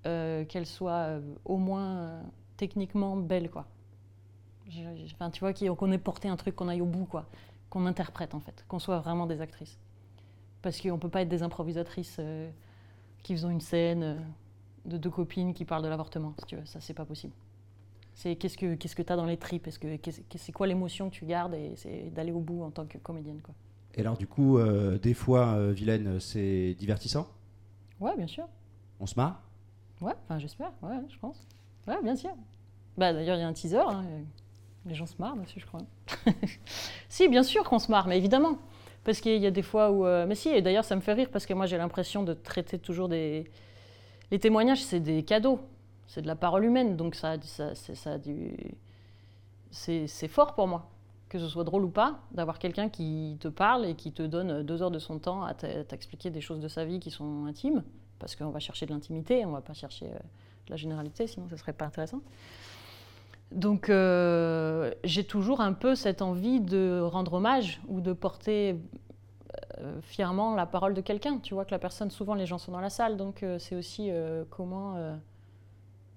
[0.05, 2.21] euh, qu'elle soit euh, au moins
[2.57, 3.65] techniquement belle, quoi.
[5.13, 7.25] enfin, tu vois, qu'on ait porté un truc, qu'on aille au bout, quoi.
[7.75, 8.63] Qu'on interprète, en fait.
[8.69, 9.77] Qu'on soit vraiment des actrices.
[10.61, 12.21] Parce qu'on ne peut pas être des improvisatrices
[13.21, 14.25] qui font une scène
[14.85, 16.65] de deux copines qui parlent de l'avortement, si tu veux.
[16.65, 17.33] Ça, c'est pas possible.
[18.13, 19.67] C'est qu'est-ce que qu'est-ce que tu as dans les tripes?
[19.67, 22.85] Est-ce que c'est quoi l'émotion que tu gardes et c'est d'aller au bout en tant
[22.85, 23.53] que comédienne quoi?
[23.93, 27.27] Et alors du coup, euh, des fois, euh, Vilaine, c'est divertissant?
[27.99, 28.47] Ouais, bien sûr.
[29.01, 29.43] On se marre?
[29.99, 31.45] Ouais, enfin j'espère, ouais, je pense.
[31.87, 32.31] Ouais, bien sûr.
[32.97, 34.05] Bah d'ailleurs, il y a un teaser, hein,
[34.85, 35.81] les gens se marrent dessus, je crois.
[37.09, 38.57] si, bien sûr qu'on se marre, mais évidemment.
[39.03, 40.05] Parce qu'il y a des fois où...
[40.05, 42.33] Euh, mais si, et d'ailleurs ça me fait rire parce que moi j'ai l'impression de
[42.33, 43.49] traiter toujours des...
[44.31, 45.59] Les témoignages, c'est des cadeaux
[46.07, 48.17] c'est de la parole humaine, donc ça, ça, ça
[49.71, 50.89] c'est fort pour moi,
[51.29, 54.63] que ce soit drôle ou pas, d'avoir quelqu'un qui te parle et qui te donne
[54.63, 57.83] deux heures de son temps à t'expliquer des choses de sa vie qui sont intimes,
[58.19, 60.17] parce qu'on va chercher de l'intimité, on va pas chercher euh,
[60.67, 62.21] de la généralité, sinon ce serait pas intéressant.
[63.55, 68.75] Donc euh, j'ai toujours un peu cette envie de rendre hommage ou de porter
[69.79, 71.39] euh, fièrement la parole de quelqu'un.
[71.39, 74.11] Tu vois que la personne, souvent les gens sont dans la salle, donc c'est aussi
[74.49, 75.17] comment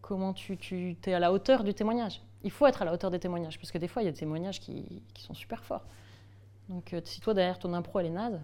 [0.03, 2.23] comment tu, tu es à la hauteur du témoignage.
[2.45, 4.13] Il faut être à la hauteur des témoignages, parce que des fois, il y a
[4.13, 5.85] des témoignages qui, sont super forts.
[6.69, 8.41] Donc, euh, si toi, derrière ton impro, elle est naze,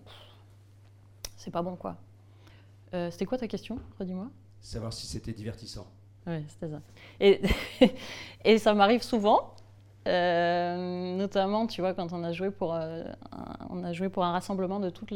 [1.37, 1.97] c'est pas bon, quoi.
[2.93, 3.79] Euh, c'était quoi ta question?
[3.99, 4.31] Redis-moi.
[4.61, 5.87] Savoir si c'était divertissant.
[6.27, 6.81] Oui, c'était ça.
[8.45, 9.55] Et, ça m'arrive souvent,
[10.07, 13.05] euh, notamment, tu vois, quand on a joué pour, un,
[13.71, 15.13] on a joué pour un rassemblement de toutes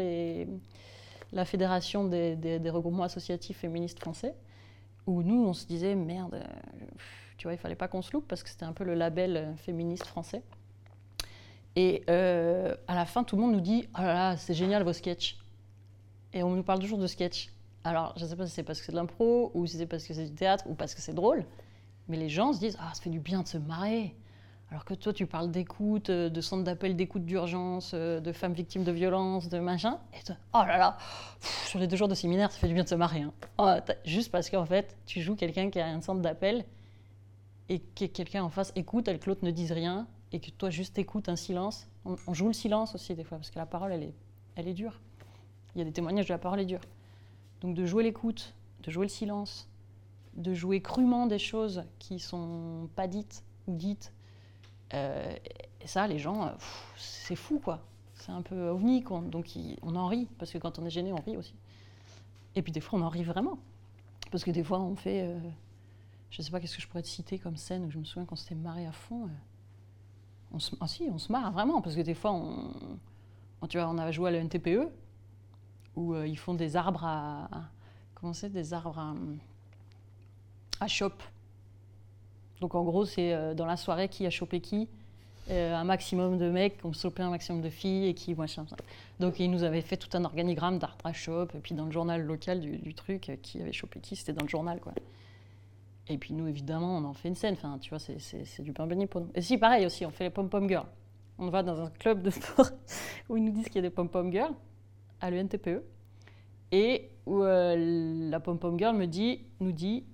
[1.32, 4.34] la fédération des, regroupements associatifs féministes français
[5.06, 6.42] où nous, on se disait, merde,
[7.38, 9.36] tu vois, il fallait pas qu'on se loupe parce que c'était un peu le label
[9.36, 10.42] euh, féministe français.
[11.76, 14.82] Et euh, à la fin, tout le monde nous dit Oh là là, c'est génial
[14.82, 15.38] vos sketchs.
[16.32, 17.50] Et on nous parle toujours de sketchs.
[17.84, 19.86] Alors, je ne sais pas si c'est parce que c'est de l'impro, ou si c'est
[19.86, 21.44] parce que c'est du théâtre, ou parce que c'est drôle.
[22.08, 24.14] Mais les gens se disent Ah, ça fait du bien de se marrer.
[24.70, 28.52] Alors que toi, tu parles d'écoute, euh, de centre d'appel d'écoute d'urgence, euh, de femmes
[28.52, 29.98] victimes de violences, de machin.
[30.18, 30.98] Et toi, oh là là,
[31.40, 33.22] pff, sur les deux jours de séminaire, ça fait du bien de se marrer.
[33.22, 33.32] hein.
[33.56, 33.72] Oh,
[34.04, 36.66] juste parce qu'en fait, tu joues quelqu'un qui a un centre d'appel
[37.70, 40.68] et que quelqu'un en face écoute et que l'autre ne dise rien et que toi
[40.68, 41.88] juste écoutes un silence.
[42.04, 44.14] On, on joue le silence aussi des fois parce que la parole, elle est,
[44.54, 45.00] elle est dure.
[45.74, 46.80] Il y a des témoignages de la parole est dure.
[47.60, 49.68] Donc de jouer l'écoute, de jouer le silence,
[50.34, 54.12] de jouer crûment des choses qui sont pas dites ou dites.
[54.94, 55.34] Euh,
[55.80, 56.50] et ça, les gens, euh,
[56.96, 57.80] c'est fou quoi.
[58.14, 59.20] C'est un peu ovni quoi.
[59.22, 59.48] Donc
[59.82, 61.54] on en rit parce que quand on est gêné, on rit aussi.
[62.54, 63.58] Et puis des fois, on en rit vraiment
[64.30, 65.22] parce que des fois, on fait.
[65.22, 65.38] euh,
[66.30, 68.26] je sais pas qu'est-ce que je pourrais te citer comme scène où je me souviens
[68.26, 69.24] qu'on s'était marré à fond.
[69.24, 69.28] euh,
[70.52, 72.72] on se, ah si, on se marre vraiment parce que des fois, on,
[73.62, 74.88] on- tu vois, on a joué à la NTPE
[75.98, 77.48] où euh, ils font des arbres à,
[78.14, 79.14] comment c'est, des arbres à,
[80.80, 81.22] à chope.
[82.60, 84.88] Donc en gros, c'est euh, dans la soirée qui a chopé qui.
[85.50, 88.66] Euh, un maximum de mecs qui ont chopé un maximum de filles et qui machin.
[89.18, 91.90] Donc ils nous avaient fait tout un organigramme d'art à chope et puis dans le
[91.90, 94.92] journal local du, du truc, qui avait chopé qui, c'était dans le journal quoi.
[96.06, 98.86] Et puis nous évidemment on en fait une scène, enfin tu vois c'est du pain
[98.86, 99.30] béni pour nous.
[99.34, 100.86] Et si pareil aussi, on fait les pom-pom girls.
[101.38, 102.68] On va dans un club de sport
[103.30, 104.54] où ils nous disent qu'il y a des pom-pom girls
[105.20, 105.82] à l'ENTPE
[106.72, 110.04] et où euh, la pom-pom girl me dit, nous dit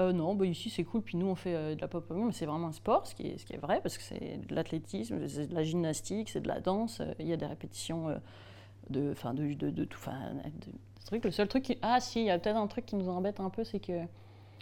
[0.00, 2.32] euh, non, bah ici c'est cool, puis nous on fait euh, de la pop mais
[2.32, 4.54] c'est vraiment un sport, ce qui est, ce qui est vrai, parce que c'est de
[4.54, 8.08] l'athlétisme, c'est de la gymnastique, c'est de la danse, il y a des répétitions
[8.88, 10.00] de, enfin de, de, de tout,
[11.04, 11.24] trucs.
[11.24, 13.38] Le seul truc, qui- ah si, il y a peut-être un truc qui nous embête
[13.40, 14.00] un peu, c'est que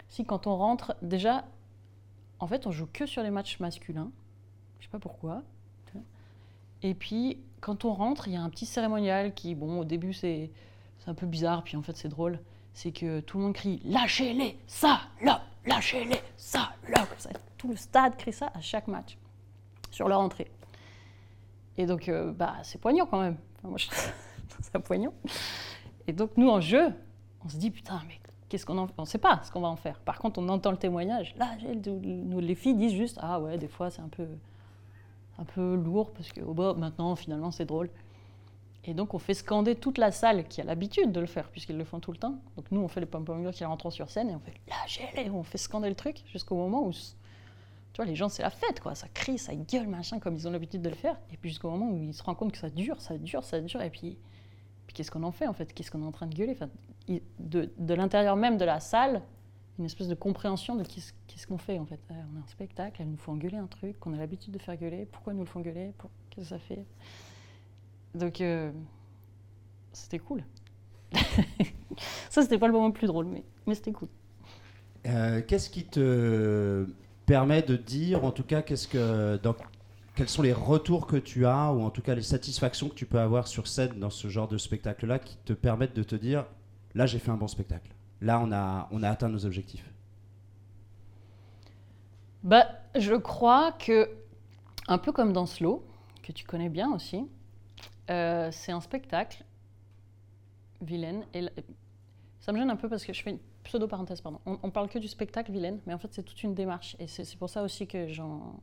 [0.09, 1.45] si quand on rentre, déjà,
[2.41, 4.11] en fait on joue que sur les matchs masculins,
[4.81, 5.43] je sais pas pourquoi.
[6.83, 10.13] Et puis quand on rentre, il y a un petit cérémonial qui, bon, au début
[10.13, 10.51] c'est
[11.07, 12.39] un peu bizarre, puis en fait c'est drôle
[12.73, 17.07] c'est que tout le monde crie Lâchez-les, ça, là, lâchez-les, ça, là.
[17.57, 19.19] Tout le stade crie ça à chaque match,
[19.91, 20.51] sur leur entrée.
[21.77, 23.37] Et donc, euh, bah, c'est poignant quand même.
[23.59, 24.13] Enfin, moi, je trouve
[24.73, 25.13] ça poignant.
[26.07, 26.93] Et donc, nous, en jeu,
[27.45, 28.19] on se dit Putain, mais
[28.49, 30.01] qu'est-ce qu'on en fait On ne sait pas ce qu'on va en faire.
[30.01, 31.35] Par contre, on entend le témoignage.
[31.37, 34.27] Là, les filles disent juste Ah ouais, des fois, c'est un peu,
[35.41, 37.91] un peu lourd, parce que oh, bah, maintenant, finalement, c'est drôle.
[38.85, 41.77] Et donc, on fait scander toute la salle qui a l'habitude de le faire, puisqu'ils
[41.77, 42.39] le font tout le temps.
[42.57, 45.31] Donc, nous, on fait les pom-pom girls qui rentrent sur scène et on fait lâchez-les,
[45.31, 48.81] on fait scander le truc jusqu'au moment où, tu vois, les gens, c'est la fête,
[48.81, 48.95] quoi.
[48.95, 51.19] Ça crie, ça gueule, machin, comme ils ont l'habitude de le faire.
[51.33, 53.61] Et puis, jusqu'au moment où ils se rendent compte que ça dure, ça dure, ça
[53.61, 53.83] dure.
[53.83, 54.17] Et puis,
[54.87, 55.73] puis qu'est-ce qu'on en fait, en fait?
[55.75, 56.57] Qu'est-ce qu'on est en train de gueuler?
[57.39, 59.23] De l'intérieur même de la salle,
[59.81, 62.01] une espèce de compréhension de qu'est-ce qu'on fait, en fait.
[62.11, 64.59] Euh, on a un spectacle, elles nous font gueuler un truc qu'on a l'habitude de
[64.59, 65.07] faire gueuler.
[65.11, 65.93] Pourquoi nous le font gueuler?
[65.99, 66.85] Pour- Qu'est-ce que ça fait?
[68.15, 68.71] Donc, euh,
[69.93, 70.45] c'était cool.
[72.31, 74.09] ça, c'était pas le moment le plus drôle, mais, mais c'était cool.
[75.07, 76.87] Euh, qu'est-ce qui te
[77.27, 79.57] permet de dire, en tout cas, qu'est-ce que, dans-
[80.15, 83.07] quels sont les retours que tu as, ou en tout cas les satisfactions que tu
[83.07, 86.45] peux avoir sur scène dans ce genre de spectacle-là, qui te permettent de te dire,
[86.95, 89.85] là j'ai fait un bon spectacle, là on a, on a atteint nos objectifs.
[92.43, 94.11] Bah, je crois que,
[94.89, 95.85] un peu comme dans Slow,
[96.23, 97.27] que tu connais bien aussi,
[98.11, 99.45] euh, c'est un spectacle
[100.81, 101.25] vilaine.
[101.35, 101.47] Et
[102.41, 104.41] ça me gêne un peu parce que je fais une pseudo-parenthèse, pardon.
[104.47, 106.97] On, on parle que du spectacle vilaine, mais en fait, c'est toute une démarche.
[106.99, 108.59] Et c'est pour ça aussi que j'en-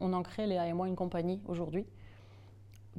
[0.00, 1.86] on en crée, Léa et moi, une compagnie aujourd'hui,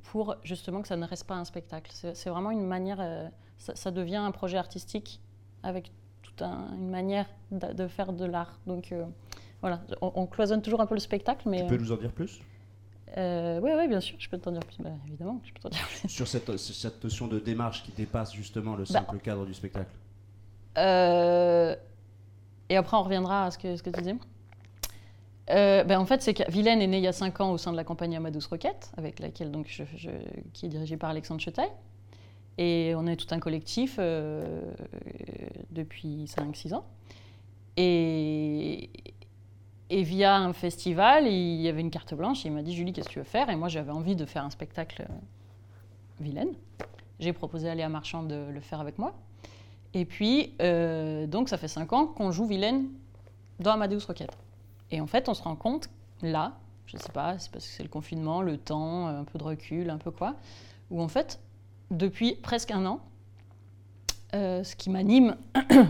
[0.04, 1.92] pour justement que ça ne reste pas un spectacle.
[1.92, 3.28] C'est vraiment une manière, euh,
[3.58, 5.20] ça devient un projet artistique
[5.66, 8.60] avec toute un- une manière de, de faire de l'art.
[8.68, 9.04] Donc euh,
[9.62, 11.62] voilà, on, on cloisonne toujours un peu le spectacle, mais...
[11.62, 12.40] Tu peux nous en dire plus?
[13.18, 14.78] euh, oui, oui, bien sûr, je peux t'en dire plus.
[14.80, 16.10] Bah, évidemment, je peux t'en dire plus.
[16.10, 18.86] sur cette, cette notion de démarche qui dépasse justement le Bah.
[18.86, 19.92] simple cadre du spectacle
[20.78, 21.76] Euh,
[22.70, 24.16] et après, on reviendra à ce que, ce que tu disais.
[25.52, 27.58] Euh, ben, en fait, c'est que Vilaine est née il y a 5 ans au
[27.58, 30.10] sein de la compagnie Amadouce Roquette, avec laquelle donc je, je-
[30.54, 31.70] qui est dirigée par Alexandre Chetaille.
[32.58, 34.62] Et on est tout un collectif euh,
[35.72, 36.86] depuis 5-6 ans.
[37.78, 38.90] Et,
[39.90, 43.08] via un festival, il y avait une carte blanche et il m'a dit Julie, qu'est-ce
[43.08, 43.50] que tu veux faire?
[43.50, 45.14] Et moi, j'avais envie de faire un spectacle euh,
[46.20, 46.54] Vilaine.
[47.20, 49.16] J'ai proposé à Léa Marchand de le faire avec moi.
[49.94, 52.88] Et puis, euh, donc, ça fait 5 ans qu'on joue Vilaine
[53.60, 54.32] dans Amadeus Rocket.
[54.92, 55.90] Et en fait, on se rend compte,
[56.22, 56.54] là,
[56.86, 59.90] je sais pas, c'est parce que c'est le confinement, le temps, un peu de recul,
[59.90, 60.36] un peu quoi,
[60.92, 61.40] où en fait,
[61.92, 63.00] depuis presque un an,
[64.34, 65.38] euh, ce qui m'anime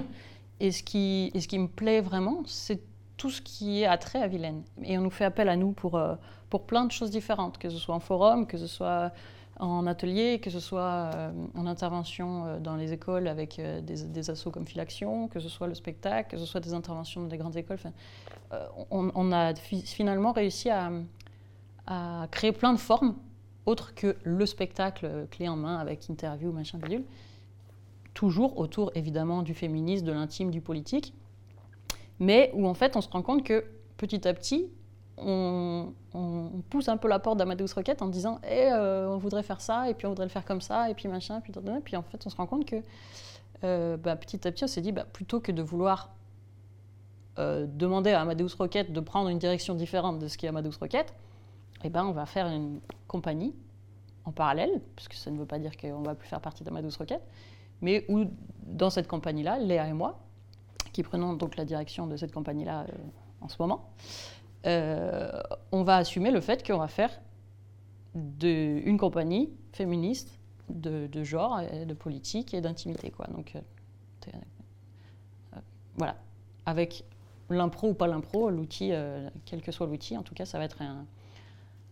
[0.59, 2.81] et, ce qui, me plaît vraiment, c'est
[3.17, 4.63] tout ce qui est attrait à Vilaine.
[4.83, 6.15] Et on nous fait appel à nous pour, euh,
[6.49, 9.11] pour plein de choses différentes, que ce soit en forum, que ce soit
[9.57, 14.51] en atelier, que ce soit euh, en intervention dans les écoles avec des, des assos
[14.51, 17.55] comme Filaction, que ce soit le spectacle, que ce soit des interventions dans des grandes
[17.55, 17.79] écoles.
[18.91, 20.91] on, on, a finalement réussi à,
[22.31, 23.15] créer plein de formes
[23.65, 27.03] autres que le spectacle clé en main avec interview, machin, bidule.
[28.13, 31.13] Toujours autour évidemment du féminisme, de l'intime, du politique
[32.19, 33.65] mais où en fait on se rend compte que
[33.97, 34.67] petit à petit,
[35.17, 35.93] on,
[36.69, 39.89] pousse un peu la porte d'Amadeus Rocket en disant eh, euh, on voudrait faire ça,
[39.89, 42.25] et puis on voudrait le faire comme ça, et puis machin, puis, puis en fait
[42.25, 42.77] on se rend compte que
[43.63, 46.09] euh, bah, petit à petit on s'est dit bah, plutôt que de vouloir
[47.39, 51.13] euh, demander à Amadeus Rocket de prendre une direction différente de ce qu'est Amadeus Rocket,
[51.83, 53.53] eh ben, on va faire une compagnie
[54.25, 57.21] en parallèle, puisque ça ne veut pas dire qu'on va plus faire partie d'Amadeus Rocket,
[57.81, 58.25] mais où
[58.63, 60.19] dans cette compagnie-là, Léa et moi,
[60.91, 62.93] qui prenons donc la direction de cette compagnie-là euh,
[63.41, 63.89] en ce moment,
[64.65, 67.11] euh, on va assumer le fait qu'on va faire
[68.15, 73.11] une compagnie féministe de, genre, de politique et d'intimité.
[73.11, 73.27] Quoi.
[73.27, 74.31] Donc, euh,
[75.97, 76.15] voilà.
[76.65, 77.03] Avec
[77.49, 78.93] l'impro ou pas l'impro, l'outil,
[79.43, 80.81] quel que soit l'outil, en tout cas, ça va être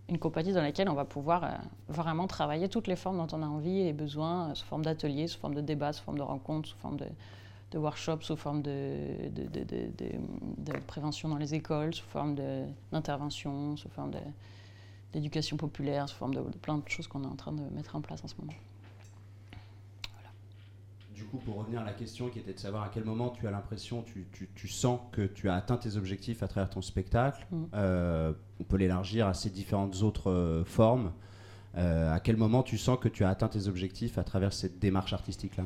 [0.09, 3.47] une compagnie dans laquelle on va pouvoir vraiment travailler toutes les formes dont on a
[3.47, 6.77] envie et besoin, sous forme d'ateliers, sous forme de débats, sous forme de rencontres, sous
[6.77, 7.05] forme de,
[7.73, 12.35] de workshops sous forme de, de, prévention dans les écoles, sous forme
[12.91, 14.11] d'intervention, sous forme
[15.11, 18.01] d'éducation populaire, sous forme de, plein de choses qu'on est en train de mettre en
[18.01, 18.53] place en ce moment.
[21.13, 23.47] Du coup, pour revenir à la question qui était de savoir à quel moment tu
[23.47, 26.81] as l'impression, tu, tu, tu, sens que tu as atteint tes objectifs à travers ton
[26.81, 27.63] spectacle, mm.
[27.75, 31.11] euh, on peut l'élargir à ces différentes autres euh, formes.
[31.77, 34.79] Euh, à quel moment tu sens que tu as atteint tes objectifs à travers cette
[34.79, 35.63] démarche artistique-là?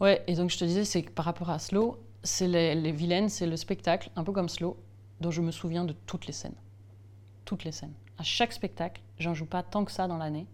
[0.00, 3.28] Ouais, et donc je te disais, c'est que par rapport à Slow, c'est les, vilaines,
[3.28, 4.76] c'est le spectacle, un peu comme Slow,
[5.20, 6.54] dont je me souviens de toutes les scènes.
[7.44, 7.94] Toutes les scènes.
[8.18, 10.46] À chaque spectacle, j'en joue pas tant que ça dans l'année,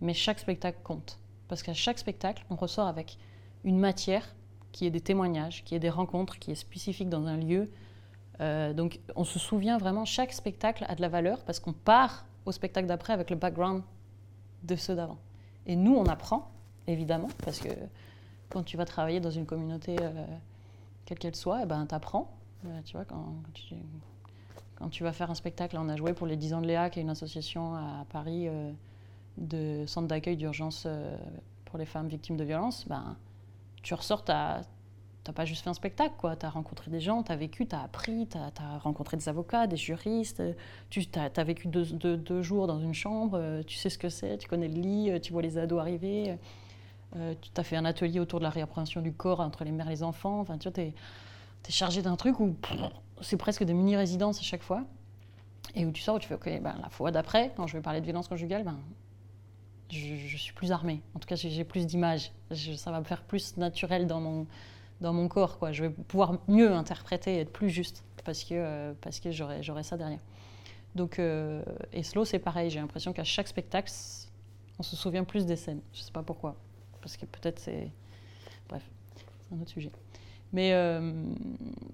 [0.00, 1.18] mais chaque spectacle compte.
[1.48, 3.18] Parce qu'à chaque spectacle, on ressort avec
[3.64, 4.34] une matière
[4.74, 7.70] qui est des témoignages, qui est des rencontres, qui est spécifique dans un lieu.
[8.40, 12.26] Euh, donc on se souvient vraiment, chaque spectacle a de la valeur parce qu'on part
[12.44, 13.82] au spectacle d'après avec le background
[14.64, 15.18] de ceux d'avant.
[15.66, 16.50] Et nous, on apprend,
[16.86, 17.68] évidemment, parce que
[18.50, 20.26] quand tu vas travailler dans une communauté, euh,
[21.06, 22.36] quelle qu'elle soit, eh ben, tu apprends.
[22.66, 23.36] Euh, tu vois, quand,
[24.90, 26.98] tu, vas faire un spectacle, on a joué pour les 10 ans de Léa, qui
[26.98, 28.48] est une association à Paris
[29.38, 30.88] de centre d'accueil d'urgence
[31.64, 33.16] pour les femmes victimes de violences, ben,
[33.84, 34.64] tu ressors, tu n'as
[35.32, 37.82] pas juste fait un spectacle, tu as rencontré des gens, tu as vécu, tu as
[37.82, 40.42] appris, tu as, rencontré des avocats, des juristes,
[40.90, 44.48] tu as, vécu deux, deux, jours dans une chambre, tu sais ce que c'est, tu
[44.48, 46.36] connais le lit, tu vois les ados arriver.
[47.16, 49.86] Euh, tu as fait un atelier autour de la réappréhension du corps entre les mères
[49.86, 50.40] et les enfants.
[50.40, 52.56] Enfin, tu vois, es, es, chargé d'un truc où
[53.20, 54.84] c'est presque des mini-résidences à chaque fois.
[55.74, 57.82] Et où tu sors, où tu fais, OK, ben, la fois d'après, quand je vais
[57.82, 58.78] parler de violence conjugale, ben,
[59.90, 61.00] je, suis plus armée.
[61.14, 62.32] En tout cas, j'ai plus d'images.
[62.76, 64.46] Ça va me faire plus naturel dans mon,
[65.00, 65.58] dans mon corps.
[65.72, 68.92] Je vais pouvoir mieux interpréter, être plus juste, parce que, euh,
[69.22, 70.20] que j'aurai ça derrière.
[70.94, 72.70] Donc, euh, et Slow, c'est pareil.
[72.70, 73.90] J'ai l'impression qu'à chaque spectacle,
[74.78, 75.80] on se souvient plus des scènes.
[75.92, 76.56] Je ne sais pas pourquoi
[77.04, 77.90] parce que peut-être c'est.
[78.66, 78.82] Bref,
[79.14, 79.90] c'est un autre sujet.
[80.54, 81.12] Mais euh,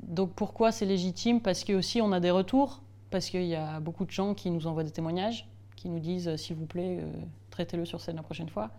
[0.05, 1.41] donc pourquoi c'est légitime?
[1.41, 4.51] Parce que aussi on a des retours, parce qu'il y a beaucoup de gens qui
[4.51, 5.49] nous envoient des témoignages,
[5.81, 7.07] qui nous disent euh, s'il vous plaît, euh,
[7.51, 8.71] traitez-le sur scène la prochaine fois.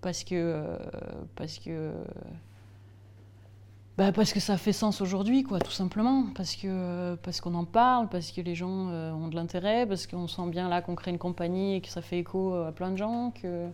[0.00, 0.78] Parce que.
[1.36, 1.92] parce que
[3.98, 6.28] bah parce que ça fait sens aujourd'hui, quoi, tout simplement.
[6.34, 10.26] Parce que parce qu'on en parle, parce que les gens ont de l'intérêt, parce qu'on
[10.26, 12.96] sent bien là qu'on crée une compagnie et que ça fait écho à plein de
[12.96, 13.68] gens, que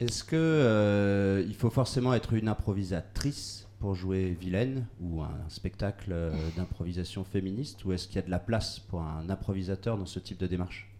[0.00, 6.10] est-ce que euh, il faut forcément être une improvisatrice pour jouer vilaine ou un spectacle
[6.12, 10.06] euh, d'improvisation féministe ou est-ce qu'il y a de la place pour un improvisateur dans
[10.06, 10.92] ce type de démarche?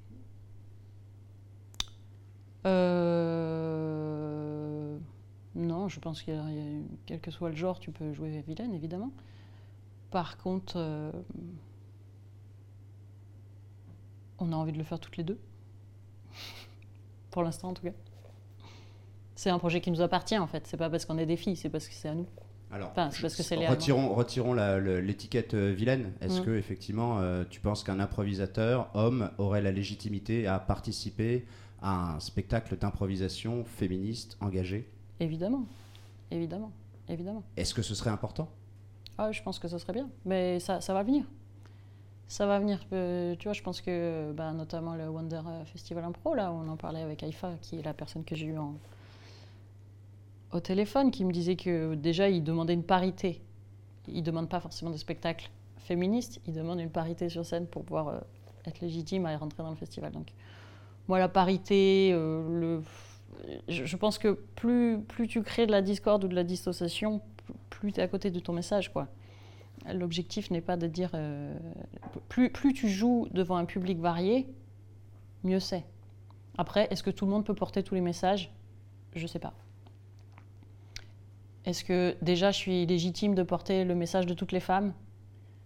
[2.67, 3.99] Euh,
[5.55, 6.43] Non, je pense qu'il y, a,
[7.07, 9.11] quel que soit le genre, tu peux jouer vilaine, évidemment.
[10.11, 11.13] Par contre,
[14.39, 15.39] on a envie de le faire toutes les deux.
[17.31, 17.93] pour l'instant, en tout cas.
[19.35, 20.67] C'est un projet qui nous appartient en fait.
[20.67, 22.27] C'est pas parce qu'on est des filles, c'est parce que c'est à nous.
[22.71, 26.13] Alors, parce que c'est retirons, retirons l'étiquette euh, vilaine.
[26.21, 26.45] Est-ce mm.
[26.45, 31.47] que effectivement, euh, tu penses qu'un improvisateur homme aurait la légitimité à participer
[31.81, 34.91] à un spectacle d'improvisation féministe engagé?
[35.19, 35.65] Évidemment,
[36.31, 36.71] évidemment,
[37.09, 37.43] évidemment.
[37.57, 38.49] Est-ce que ce serait important?
[39.17, 41.25] Ah, je pense que ce serait bien, mais ça, ça va venir.
[42.27, 42.85] Ça va venir.
[42.93, 46.69] Euh, tu vois, je pense que bah, notamment le Wonder Festival Impro, là, où on
[46.69, 48.75] en parlait avec Aïfa, qui est la personne que j'ai eue en,
[50.53, 53.43] au téléphone qui me disait que déjà, il demandait une parité.
[54.07, 57.85] Il ne demande pas forcément des spectacles féministes, ils demandent une parité sur scène pour
[57.85, 58.21] pouvoir euh,
[58.67, 60.13] être légitime à rentrer dans le festival.
[60.13, 60.29] Donc,
[61.09, 62.81] moi, la parité, euh,
[63.69, 67.23] je, pense que plus, tu crées de la discorde ou de la dissociation,
[67.71, 68.93] plus tu es à côté de ton message.
[69.93, 71.11] L'objectif n'est pas de dire.
[71.15, 71.57] euh,
[72.29, 74.47] plus, plus tu joues devant un public varié,
[75.45, 75.85] mieux c'est.
[76.59, 78.53] Après, est-ce que tout le monde peut porter tous les messages?
[79.15, 79.55] Je sais pas.
[81.69, 84.95] Est-ce que déjà je suis légitime de porter le message de toutes les femmes?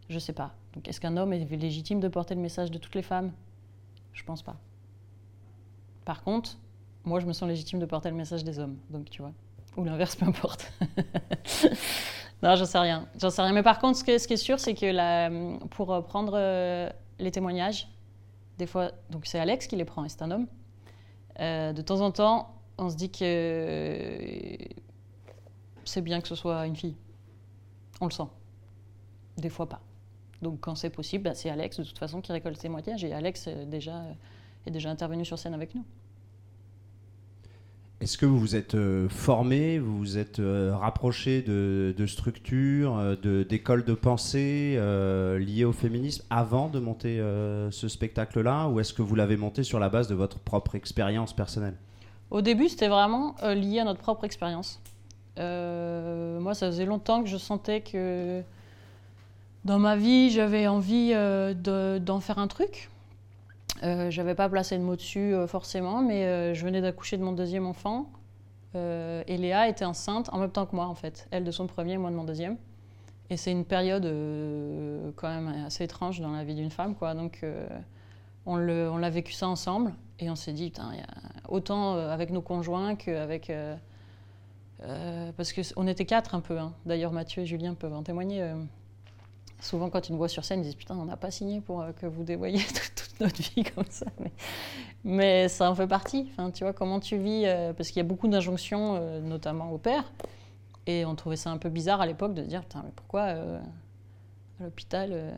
[0.08, 0.52] Je sais pas.
[0.74, 3.30] Donc est-ce qu'un homme est légitime de porter le message de toutes les femmes?
[4.12, 4.56] Je pense pas.
[6.04, 6.58] Par contre,
[7.04, 8.78] moi je me sens légitime de porter le message des hommes.
[8.90, 9.30] Donc tu vois.
[9.76, 10.72] Ou l'inverse, peu importe.
[12.42, 13.06] non, j'en sais rien.
[13.20, 13.52] J'en sais rien.
[13.52, 17.86] Mais par contre, ce, qui est sûr, c'est que pour euh, prendre euh, les témoignages,
[18.58, 18.90] des fois,
[19.22, 20.48] c'est Alex qui les prend et c'est un homme.
[21.38, 24.58] Euh, de temps en temps, on se dit que
[25.84, 26.96] c'est bien que ce soit une fille.
[28.00, 28.28] On le sent.
[29.36, 29.80] Des fois pas.
[30.42, 33.12] Donc quand c'est possible, bah, c'est Alex de toute façon qui récolte les témoignages et
[33.12, 34.12] Alex euh, déjà, euh,
[34.66, 35.84] est déjà intervenu sur scène avec nous.
[38.00, 43.16] Est-ce que vous vous êtes euh, formé, vous vous êtes euh, rapproché de, de structures,
[43.22, 44.76] de- d'écoles de, pensée
[45.38, 47.18] liées au féminisme avant de monter
[47.70, 48.68] ce spectacle-là?
[48.68, 51.76] Ou est-ce que vous l'avez monté sur la base de votre propre expérience personnelle?
[52.30, 54.80] Au début, c'était vraiment lié à notre propre expérience.
[55.38, 58.42] Euh, moi, ça faisait longtemps que je sentais que
[59.64, 62.90] dans ma vie, j'avais envie euh, de- d'en faire un truc.
[63.82, 67.32] Euh, j'avais pas placé de mots dessus euh, forcément, mais je venais d'accoucher de mon
[67.32, 68.06] deuxième enfant.
[68.74, 71.28] Et Léa était enceinte en même temps que moi, en fait.
[71.30, 72.56] Elle de son premier, moi de mon deuxième.
[73.28, 74.04] Et c'est une période
[75.16, 77.12] quand même assez étrange dans la vie d'une femme, quoi.
[77.12, 77.44] Donc,
[78.46, 79.92] on l'a vécu ça ensemble.
[80.20, 80.90] Et on s'est dit, putain,
[81.50, 83.52] autant avec nos conjoints qu'avec.
[84.84, 86.58] Euh, parce qu'on était quatre un peu.
[86.58, 86.72] hein.
[86.86, 88.42] D'ailleurs, Mathieu et Julien peuvent en témoigner.
[88.42, 88.54] euh.
[89.60, 91.80] souvent, quand ils nous voient sur scène, ils disent Putain, on n'a pas signé pour
[91.82, 92.60] euh, que vous dévoyiez
[92.94, 94.06] toute, notre vie comme ça.
[94.20, 94.32] Mais,
[95.04, 96.28] mais ça en fait partie.
[96.32, 97.44] Enfin, tu vois, comment tu vis
[97.76, 100.04] Parce qu'il y a beaucoup d'injonctions, notamment au père.
[100.86, 103.60] Et on trouvait ça un peu bizarre à l'époque de dire Putain, mais pourquoi à
[104.60, 105.34] l'hôpital.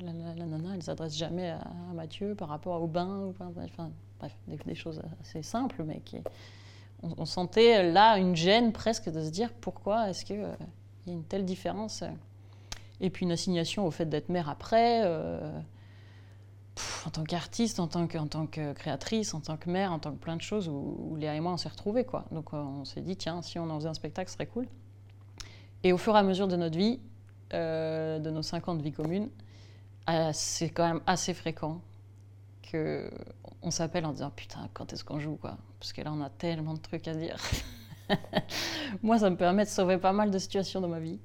[0.00, 1.60] la, la- la nana, elle ne s'adresse jamais à,
[1.94, 3.26] Mathieu par rapport au bain.
[3.30, 6.18] Enfin, bref, des, des choses assez simples, mais qui,
[7.02, 11.24] on, sentait là une gêne presque de se dire pourquoi est-ce qu'il y a une
[11.24, 12.02] telle différence.
[13.00, 15.60] Et puis une assignation au fait d'être mère après, euh,
[17.06, 20.10] en tant qu'artiste, en, tant que- tant que créatrice, en tant que mère, en tant
[20.12, 22.04] que plein de choses où, Léa et moi on s'est retrouvés.
[22.04, 22.24] Quoi.
[22.32, 24.66] Donc euh, on s'est dit, tiens, si on en faisait un spectacle, ce serait cool.
[25.84, 26.98] Et au fur et à mesure de notre vie,
[27.54, 29.28] euh, de nos 50 vies communes,
[30.10, 31.80] euh, c'est quand même assez fréquent
[32.70, 33.10] que
[33.62, 35.56] on s'appelle en disant putain quand est-ce qu'on joue quoi?
[35.80, 37.36] Parce que là on a tellement de trucs à dire
[39.02, 41.18] moi ça me permet de sauver pas mal de situations dans ma vie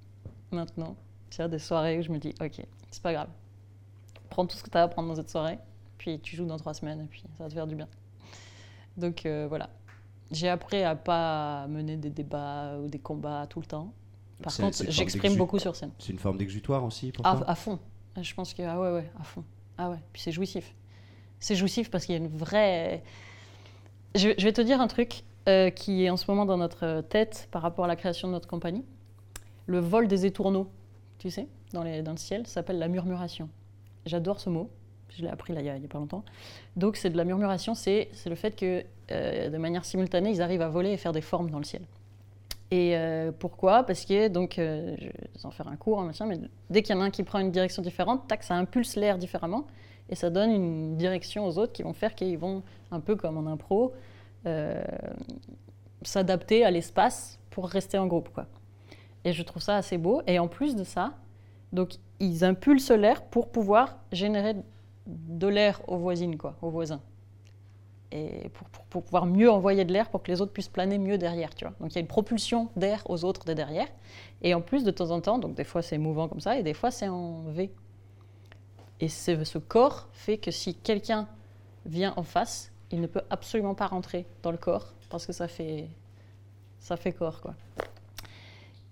[0.51, 0.95] maintenant
[1.29, 3.29] tu vois des soirées où je me dis ok c'est pas grave
[4.29, 5.59] prends tout ce que tu as à prendre dans cette soirée
[5.97, 7.87] puis tu joues dans trois semaines et puis ça va te faire du bien
[8.97, 9.69] donc euh, voilà
[10.31, 13.93] j'ai appris à pas mener des débats ou des combats tout le temps
[14.41, 17.49] par C'est- contre c'est j'exprime beaucoup sur scène C'est une forme d'exutoire aussi pour à,
[17.49, 17.79] à fond.
[18.21, 19.43] Je pense que ah ouais ouais à fond.
[19.77, 19.97] Ah ouais.
[20.11, 20.75] Puis c'est jouissif.
[21.43, 23.03] C'est jouissif parce qu'il y a une vraie.
[24.15, 27.49] Je, vais te dire un truc euh, qui est en ce moment dans notre tête
[27.51, 28.85] par rapport à la création de notre compagnie.
[29.65, 30.69] Le vol des étourneaux,
[31.19, 33.49] tu sais, dans, le ciel, s'appelle la murmuration.
[34.05, 34.69] J'adore ce mot.
[35.09, 36.23] Je l'ai appris là il y a, pas longtemps.
[36.77, 40.41] Donc c'est de la murmuration, c'est c'est le fait que euh, de manière simultanée ils
[40.41, 41.83] arrivent à voler et faire des formes dans le ciel.
[42.71, 43.83] Et euh, pourquoi?
[43.83, 46.39] Parce que, donc, euh, je vais en faire un cours, hein, machin, mais
[46.71, 49.19] dès qu'il y en a un qui prend une direction différente, tac, ça impulse l'air
[49.19, 49.67] différemment,
[50.09, 53.37] et ça donne une direction aux autres qui vont faire qu'ils vont, un peu comme
[53.37, 53.93] en impro,
[54.45, 54.83] euh,
[56.01, 58.45] s'adapter à l'espace pour rester en groupe, quoi.
[59.25, 60.21] Et je trouve ça assez beau.
[60.27, 61.13] Et en plus de ça,
[61.71, 64.55] donc, ils impulsent l'air pour pouvoir générer
[65.07, 67.01] de l'air aux voisines, quoi, aux voisins
[68.13, 68.49] et
[68.89, 71.65] pour, pouvoir mieux envoyer de l'air pour que les autres puissent planer mieux derrière, tu
[71.65, 71.73] vois.
[71.79, 73.87] Donc il y a une propulsion d'air aux autres de derrière.
[74.43, 76.63] Et en plus, de temps en temps, donc des fois c'est mouvant comme ça, et
[76.63, 77.71] des fois c'est en V.
[79.03, 81.27] Et ce, ce corps fait que si quelqu'un
[81.85, 85.49] vient en face, il ne peut absolument pas rentrer dans le corps parce que ça
[85.49, 85.87] fait,
[86.79, 87.53] ça fait corps, quoi.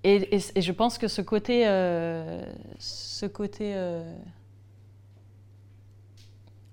[0.03, 2.43] Et, et- et je pense que ce côté, euh,
[2.77, 4.03] ce côté, euh,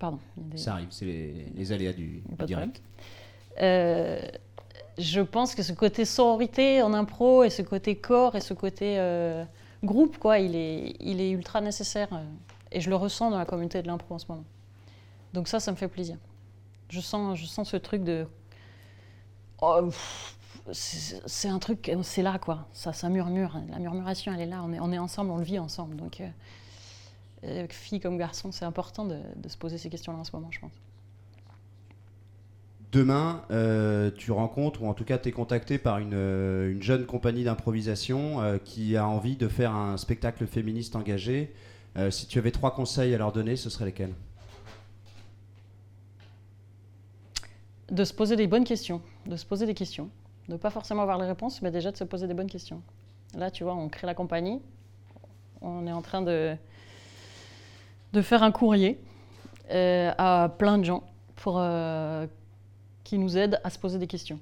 [0.01, 0.18] pardon.
[0.36, 2.82] des- Ça arrive, c'est les, les aléas du, direct.
[3.62, 4.20] Euh,
[4.99, 8.99] je pense que ce côté sororité en impro et ce côté corps et ce côté
[8.99, 9.45] euh,
[9.84, 12.09] groupe, quoi, il est, il est ultra nécessaire.
[12.73, 14.45] Euh, et je le ressens dans la communauté de l'impro en ce moment.
[15.33, 16.16] Donc ça, ça me fait plaisir.
[16.91, 18.27] Je sens, je sens ce truc de...
[19.61, 19.91] Oh,
[20.73, 22.69] c'est un truc, c'est là, quoi.
[22.73, 23.59] Ça, ça murmure.
[23.71, 24.62] La murmuration, elle est là.
[24.62, 25.97] On est, on est ensemble, on le vit ensemble.
[25.97, 26.23] Donc,
[27.45, 30.61] euh, filles comme garçons, c'est important de, se poser ces questions-là en ce moment, je
[30.61, 30.73] pense.
[32.91, 36.83] Demain, euh, tu rencontres, ou en tout cas tu es contacté par une, euh, une
[36.83, 41.53] jeune compagnie d'improvisation euh, qui a envie de faire un spectacle féministe engagé.
[41.99, 44.14] Euh, si tu avais trois conseils à leur donner, ce seraient lesquels?
[47.90, 50.09] De se poser des bonnes questions, de se poser des questions,
[50.49, 52.82] de pas forcément avoir les réponses, mais déjà de se poser des bonnes questions.
[53.34, 54.61] Là, tu vois, on crée la compagnie,
[55.61, 56.55] on est en train de,
[58.12, 59.01] de faire un courrier
[59.70, 61.03] euh, à plein de gens
[61.34, 62.26] pour euh,
[63.03, 64.38] qui nous aident à se poser des questions.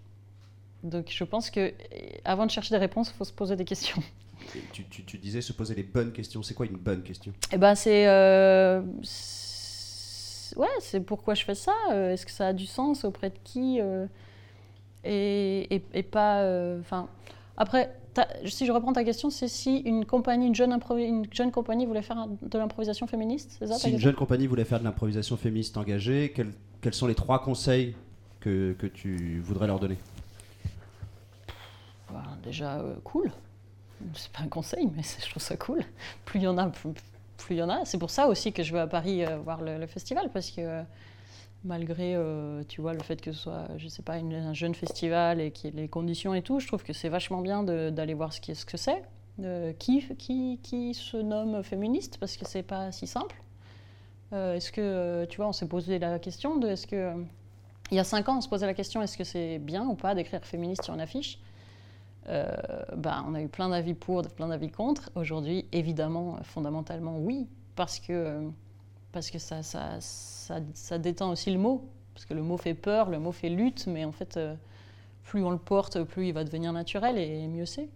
[0.83, 1.73] Donc je pense que
[2.25, 4.03] avant de chercher des réponses, il faut se poser des questions.
[4.73, 6.43] Tu, tu- tu disais se poser les bonnes questions.
[6.43, 7.33] C'est quoi une bonne question?
[7.53, 8.81] Et ben c'est euh,
[10.57, 11.73] ouais, c'est pourquoi je fais ça.
[11.93, 14.07] euh, Est-ce que ça a du sens auprès de qui euh,
[15.05, 16.41] et, et, et pas.
[16.43, 17.09] euh, Enfin,
[17.57, 17.95] après,
[18.47, 22.03] si je reprends ta question, c'est si une compagnie, une jeune, une jeune compagnie voulait
[22.03, 25.37] faire de l'improvisation féministe, c'est ça ta Si une jeune compagnie voulait faire de l'improvisation
[25.37, 27.95] féministe engagée, quels, quels sont les trois conseils
[28.41, 29.99] que, que tu voudrais leur donner?
[32.11, 33.31] Bah, Déjà euh, cool.
[34.15, 35.83] C'est pas un conseil, mais je trouve ça cool.
[36.25, 37.85] Plus il y en a, plus il y en a.
[37.85, 40.83] C'est pour ça aussi que je vais à Paris euh, voir le, festival, parce que
[41.65, 45.41] malgré, euh, tu vois, le fait que ce soit, je sais pas, un jeune festival
[45.41, 48.41] et qu'il les conditions et tout, je trouve que c'est vachement bien d'aller voir ce,
[48.41, 49.03] que c'est,
[49.41, 53.37] euh, qui, se nomme féministe, parce que c'est pas si simple.
[54.33, 57.13] Est-ce que, tu vois, on s'est posé la question de, est-ce que,
[57.91, 59.95] il y a cinq ans, on se posait la question, est-ce que c'est bien ou
[59.95, 61.39] pas d'écrire féministe sur une affiche?
[62.29, 62.47] Euh,
[62.97, 65.11] bah, on a eu plein d'avis pour, plein d'avis contre.
[65.15, 67.47] Aujourd'hui, évidemment, fondamentalement, oui,
[67.77, 68.49] parce que,
[69.13, 71.89] parce que ça, ça, ça, détend aussi le mot.
[72.15, 74.55] Parce que le mot fait peur, le mot fait lutte, mais en fait, euh,
[75.25, 77.91] plus on le porte, plus il va devenir naturel et mieux c'est.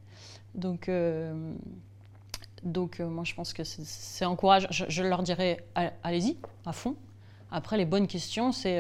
[0.55, 1.55] Donc, euh,
[2.63, 4.69] donc moi, je pense que c'est- encourageant.
[4.71, 5.65] Je, leur dirais,
[6.03, 6.97] allez-y, à fond.
[7.51, 8.79] Après, les bonnes questions, c'est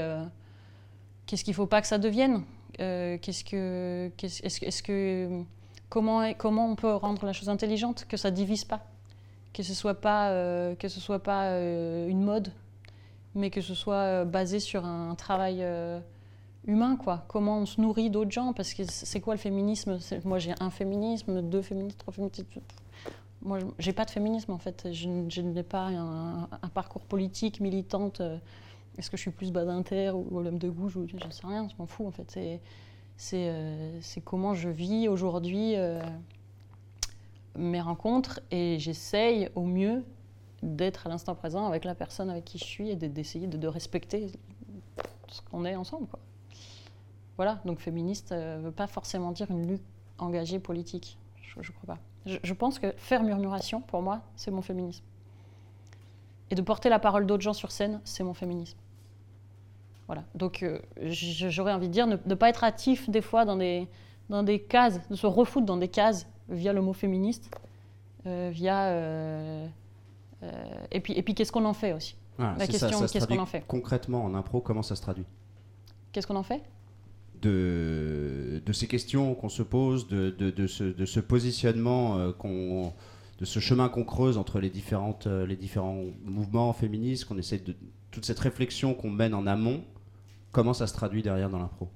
[1.24, 2.44] qu'est-ce qu'il ne faut pas que ça devienne?
[2.80, 5.42] Que, qu'est-ce, est-ce, que- est-ce que,
[5.88, 8.80] comment, comment on peut rendre la chose intelligente, que ça divise pas,
[9.52, 12.52] que ce soit pas, euh, que ce soit pas euh, une mode,
[13.34, 16.00] mais que ce soit euh, basé sur un travail euh,
[16.66, 17.24] humain, quoi.
[17.28, 19.98] Comment on se nourrit d'autres gens, parce que c'est quoi le féminisme?
[20.24, 22.44] Moi, j'ai un féminisme, deux féministes, trois féministes.
[23.42, 24.88] Moi, j'ai pas de féminisme en fait.
[24.92, 28.20] Je, je n'ai pas un parcours politique militante.
[28.94, 31.46] Euh, Est-ce que je suis plus badinter ou, ou l'homme de gauche ou j'en sais
[31.46, 32.38] rien, je m'en fous en fait.
[33.16, 36.02] C'est euh, comment je vis aujourd'hui euh,
[37.56, 40.04] mes rencontres et j'essaye au mieux
[40.62, 43.66] d'être à l'instant présent avec la personne avec qui je suis et de- d'essayer de,
[43.66, 44.28] respecter
[45.28, 46.06] ce qu'on est ensemble.
[47.36, 49.84] Voilà, donc féministe ne veut pas forcément dire une lutte
[50.18, 51.18] engagée politique.
[51.42, 52.00] Je, je crois pas.
[52.26, 55.04] Je pense que faire murmuration, pour moi, c'est mon féminisme.
[56.50, 58.76] Et de porter la parole d'autres gens sur scène, c'est mon féminisme.
[60.06, 60.24] Voilà.
[60.34, 63.86] Donc euh, j'aurais envie de dire ne, ne pas être hâtif des fois dans des,
[64.28, 67.50] dans des cases, de se refoutre dans des cases via le mot féministe,
[68.26, 68.86] euh, via.
[68.86, 69.66] euh,
[70.90, 72.16] et puis, et puis qu'est-ce qu'on en fait aussi?
[72.38, 73.62] Voilà, La question, qu'est-ce qu'on en fait?
[73.68, 75.26] Concrètement, en impro, comment ça se traduit?
[76.12, 76.62] Qu'est-ce qu'on en fait?
[77.42, 82.92] De, de ces questions qu'on se pose, de, de, de ce, de ce positionnement, qu'on,
[83.40, 87.58] de ce chemin qu'on creuse entre les, différentes, euh, les différents mouvements féministes, qu'on essaie
[87.58, 87.74] de
[88.10, 89.82] toute cette réflexion qu'on mène en amont,
[90.52, 91.88] comment ça se traduit derrière dans l'impro?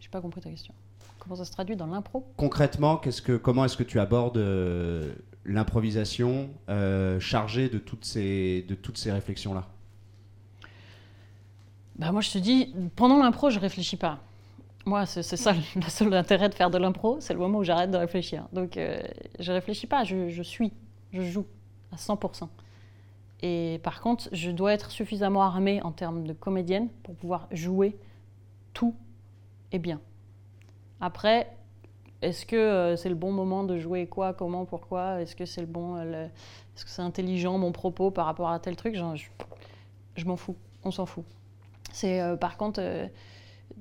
[0.00, 0.74] J'ai pas compris ta question.
[1.18, 2.26] Comment ça se traduit dans l'impro?
[2.36, 5.14] Concrètement, qu'est-ce que, comment est-ce que tu abordes euh,
[5.46, 9.66] l'improvisation euh, chargée de toutes ces, de toutes ces réflexions-là?
[11.96, 14.20] Bah moi je te dis, pendant l'impro, je réfléchis pas.
[14.86, 17.90] Moi, c'est ça le seul intérêt de faire de l'impro, c'est le moment où j'arrête
[17.90, 18.46] de réfléchir.
[18.52, 19.00] Donc euh,
[19.38, 20.72] je réfléchis pas, je, suis,
[21.12, 21.46] je joue
[21.92, 22.48] à 100%.
[23.42, 27.96] Et par contre, je dois être suffisamment armée en termes de comédienne pour pouvoir jouer
[28.72, 28.94] tout
[29.70, 30.00] et bien.
[31.00, 31.54] Après,
[32.20, 35.20] est-ce que euh, c'est le bon moment de jouer quoi, comment, pourquoi?
[35.20, 36.26] Est-ce que c'est le bon, euh,
[36.74, 38.96] est-ce que c'est intelligent mon propos par rapport à tel truc?
[38.96, 39.14] Genre,
[40.16, 41.24] je, m'en fous, on s'en fout.
[41.92, 42.80] C'est euh, par contre,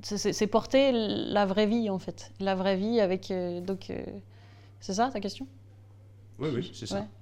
[0.03, 4.03] c'est- porter la vraie vie en fait, la vraie vie avec euh, donc euh,
[4.79, 5.47] c'est ça ta question?
[6.39, 7.05] Oui, oui, c'est ça.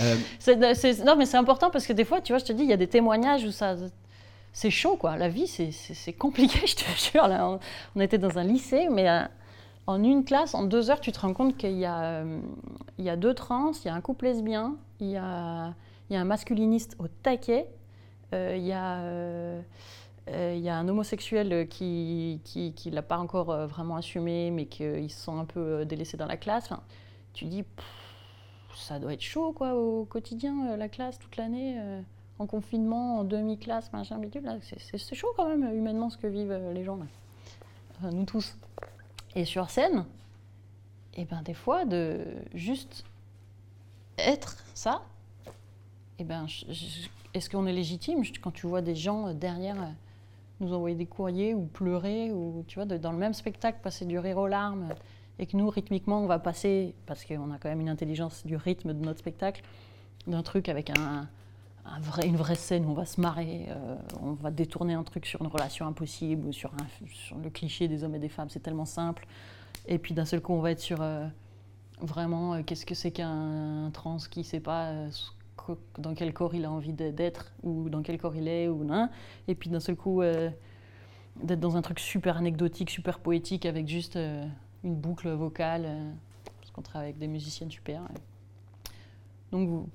[0.00, 2.62] Euh, C'est- non mais c'est important parce que des fois, tu vois, je te dis,
[2.62, 3.76] il y a des témoignages où ça,
[4.52, 5.16] c'est chaud quoi.
[5.16, 7.26] La vie, c'est- compliqué, je te jure.
[7.28, 7.58] Là, on,
[7.96, 9.08] on était dans un lycée, mais
[9.86, 12.40] en une classe, en deux heures, tu te rends compte qu'il y a, euh,
[12.98, 15.74] il y a deux trans, il y a un couple lesbien, il y a,
[16.08, 17.66] il y a un masculiniste au taquet,
[18.32, 19.60] euh, il y a euh,
[20.28, 24.66] il y a un homosexuel qui qui, qui l'a pas encore euh, vraiment assumé, mais
[24.66, 26.70] qu'il se sent un peu euh, délaissé dans la classe.
[27.32, 27.64] Tu dis,
[28.76, 32.00] ça doit être chaud, quoi, au quotidien, euh, la classe, toute l'année, euh,
[32.38, 36.72] en confinement, en demi-classe, machin, bidule, c'est- chaud quand même, humainement, ce que vivent euh,
[36.72, 36.98] les gens,
[38.02, 38.56] nous tous.
[39.34, 40.04] Et sur scène,
[41.14, 43.04] et ben des fois, de juste
[44.18, 45.02] être ça,
[46.18, 46.46] et ben,
[47.34, 48.22] est-ce qu'on est légitime?
[48.42, 49.86] Quand tu vois des gens euh, derrière euh,
[50.62, 54.18] nous envoyer des courriers ou pleurer, ou tu vois, dans le même spectacle, passer du
[54.18, 54.88] rire aux larmes,
[55.38, 58.56] et que nous, rythmiquement, on va passer, parce qu'on a quand même une intelligence du
[58.56, 59.62] rythme de notre spectacle,
[60.26, 61.28] d'un truc avec un,
[62.00, 65.26] vrai, une vraie scène où on va se marrer, euh, on va détourner un truc
[65.26, 66.70] sur une relation impossible ou sur,
[67.42, 69.26] le cliché des hommes et des femmes, c'est tellement simple.
[69.88, 71.26] Et puis d'un seul coup, on va être sur euh,
[72.00, 74.92] vraiment euh, qu'est-ce que c'est qu'un trans qui sait pas
[75.98, 79.08] dans quel corps il a envie d'être ou dans quel corps il est ou non.
[79.48, 80.50] Et puis d'un seul coup, euh,
[81.42, 84.44] d'être dans un truc super anecdotique, super poétique avec juste euh,
[84.84, 86.12] une boucle vocale, euh,
[86.60, 88.02] parce qu'on travaille avec des musiciennes super.
[89.50, 89.86] Donc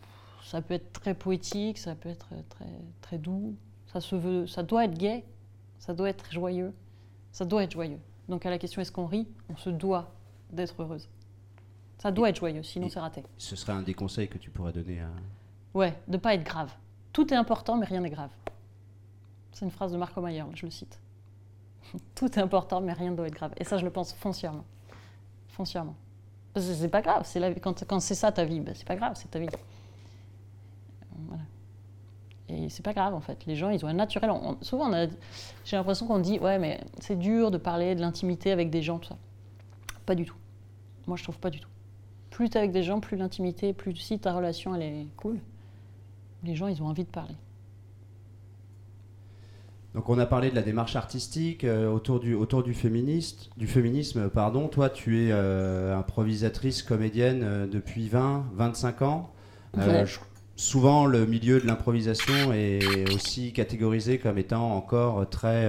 [0.44, 2.66] ça peut être très poétique, ça peut être très,
[3.02, 3.56] très doux,
[3.88, 5.24] ça, se veut, ça doit être gai,
[5.80, 6.74] ça doit être joyeux,
[7.32, 8.00] ça doit être joyeux.
[8.30, 10.14] Donc à la question est-ce qu'on rit, on se doit
[10.52, 11.10] d'être heureuse.
[11.98, 13.24] Ça doit être joyeux, sinon c'est raté.
[13.38, 15.10] Ce serait un des conseils que tu pourrais donner à.
[15.78, 16.74] Ouais, de pas être grave.
[17.14, 18.32] Tout est important, mais rien n'est grave.
[19.52, 21.00] C'est une phrase de Marco Mayer, je le cite.
[22.16, 23.54] Tout est important, mais rien ne doit être grave.
[23.58, 24.66] Et ça, je le pense foncièrement.
[25.50, 25.94] Foncièrement.
[26.52, 27.22] Parce que c'est pas grave.
[27.26, 27.60] C'est.
[27.60, 29.50] Quand, c'est ça ta vie, ben, c'est pas grave, c'est ta vie.
[31.28, 31.44] Voilà.
[32.50, 33.46] Et c'est pas grave en fait.
[33.46, 34.32] Les gens, ils ont un naturel.
[34.62, 34.92] souvent,
[35.64, 38.98] j'ai l'impression qu'on dit ouais, mais c'est dur de parler de l'intimité avec des gens,
[38.98, 39.18] tout ça.
[40.08, 40.38] Pas du tout.
[41.06, 41.70] Moi, je trouve pas du tout.
[42.32, 45.40] Plus t'es avec des gens, plus l'intimité, plus si ta relation elle est cool,
[46.44, 47.36] les gens ils ont envie de parler.
[49.96, 53.66] Donc on a parlé de la démarche artistique euh, autour du autour du féministe, du
[53.68, 54.68] féminisme pardon.
[54.68, 59.32] Toi tu es euh, improvisatrice comédienne euh, depuis 20 25 ans.
[59.76, 60.06] Ouais.
[60.06, 60.20] je-
[60.56, 65.68] souvent le milieu de l'improvisation est aussi catégorisé comme étant encore très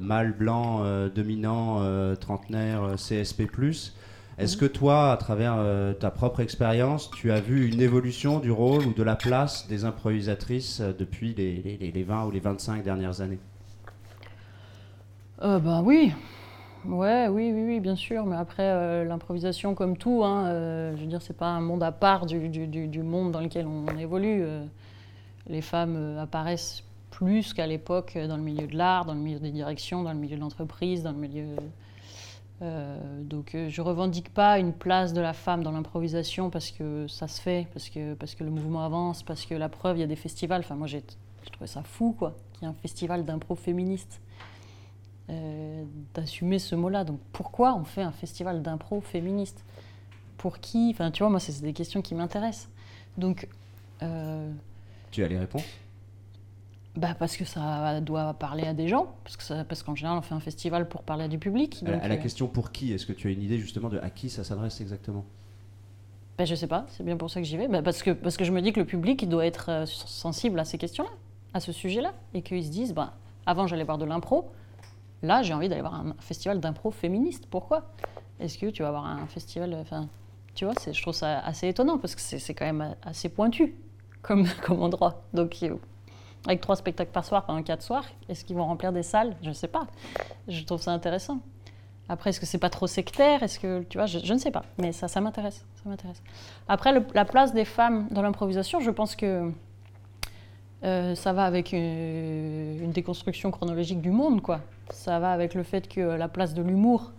[0.00, 0.82] mâle blanc
[1.14, 1.80] dominant
[2.16, 3.46] trentenaire CSP+.
[4.38, 8.52] Est-ce que toi, à travers euh, ta propre expérience, tu as vu une évolution du
[8.52, 12.30] rôle ou de la place des improvisatrices euh, depuis les, les- les- les 20 ou
[12.30, 13.40] les 25 dernières années?
[15.40, 16.12] Bah oui,
[16.84, 18.26] oui, oui, oui, bien sûr.
[18.26, 20.50] Mais après, l'improvisation, comme tout, hein,
[20.96, 22.38] je veux dire, c'est pas un monde à part du,
[23.02, 24.42] monde dans lequel on évolue.
[24.42, 24.64] euh.
[25.48, 29.50] les femmes apparaissent plus qu'à l'époque dans le milieu de l'art, dans le milieu des
[29.52, 31.46] directions, dans le milieu de l'entreprise, dans le milieu.
[32.60, 37.06] Euh, donc, euh, je revendique pas une place de la femme dans l'improvisation parce que
[37.06, 40.00] ça se fait, parce que, parce que le mouvement avance, parce que la preuve, il
[40.00, 40.60] y a des festivals.
[40.60, 41.02] Enfin, moi, j'ai
[41.52, 44.20] trouvé ça fou, quoi, qu'il y ait un festival d'impro féministe
[45.30, 45.84] euh,
[46.14, 47.04] d'assumer ce mot-là.
[47.04, 49.64] Donc pourquoi on fait un festival d'impro féministe?
[50.38, 50.90] Pour qui?
[50.94, 52.70] Enfin, tu vois, moi, c'est c'est des questions qui m'intéressent.
[53.18, 53.48] Donc,
[54.02, 54.50] euh,
[55.10, 55.64] Tu as les réponses
[56.96, 60.18] bah parce que ça doit parler à des gens, parce que ça- parce qu'en général,
[60.18, 61.82] on fait un festival pour parler à du public.
[61.86, 63.58] à, la- donc, à la euh, question pour qui Est-ce que tu as une idée
[63.58, 65.24] justement de à qui ça s'adresse exactement?
[66.38, 67.66] Bah, je sais pas, c'est bien pour ça que j'y vais.
[67.68, 70.58] Bah, parce, que, parce que je me dis que le public doit être euh, sensible
[70.60, 71.10] à ces questions-là,
[71.54, 73.14] à ce sujet-là, et qu'ils se disent, bah,
[73.46, 74.50] avant j'allais voir de l'impro,
[75.22, 77.46] là j'ai envie d'aller voir un festival d'impro féministe.
[77.50, 77.90] Pourquoi?
[78.40, 80.08] Est-ce que tu vas voir un festival, enfin,
[80.54, 83.74] tu vois, je trouve ça assez étonnant parce que c'est c'est quand même assez pointu
[84.22, 85.24] comme, comme endroit.
[85.32, 85.74] Donc euh,
[86.46, 89.36] avec trois spectacles par soir pendant quatre soirs, est-ce qu'ils vont remplir des salles?
[89.42, 89.86] Je ne sais pas.
[90.46, 91.40] Je trouve ça intéressant.
[92.08, 93.42] Après, est-ce que c'est pas trop sectaire?
[93.42, 95.66] Est-ce que tu vois je, ne sais pas, mais ça, ça m'intéresse.
[95.82, 96.22] Ça m'intéresse.
[96.66, 99.52] Après, la place des femmes dans l'improvisation, je pense que
[100.84, 104.60] euh, ça va avec euh, une déconstruction chronologique du monde, quoi.
[104.90, 107.12] Ça va avec le fait que la place de l'humour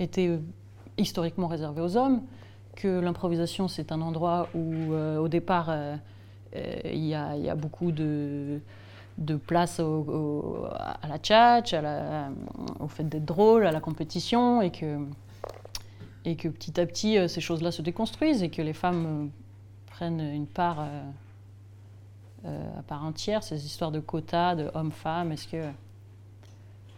[0.00, 0.38] était euh,
[0.98, 2.22] historiquement réservée aux hommes,
[2.76, 5.72] que l'improvisation c'est un endroit où, au départ,
[6.84, 8.60] il y, a, il y a beaucoup de
[9.46, 12.30] place à la tchatch, la-
[12.80, 14.98] au fait d'être drôle, à la compétition, et que,
[16.24, 19.26] et que petit à petit, euh, ces choses-là se déconstruisent et que les femmes euh,
[19.86, 21.02] prennent une part euh,
[22.46, 25.62] euh, à part entière, ces histoires de quotas, de hommes-femmes, est-ce que...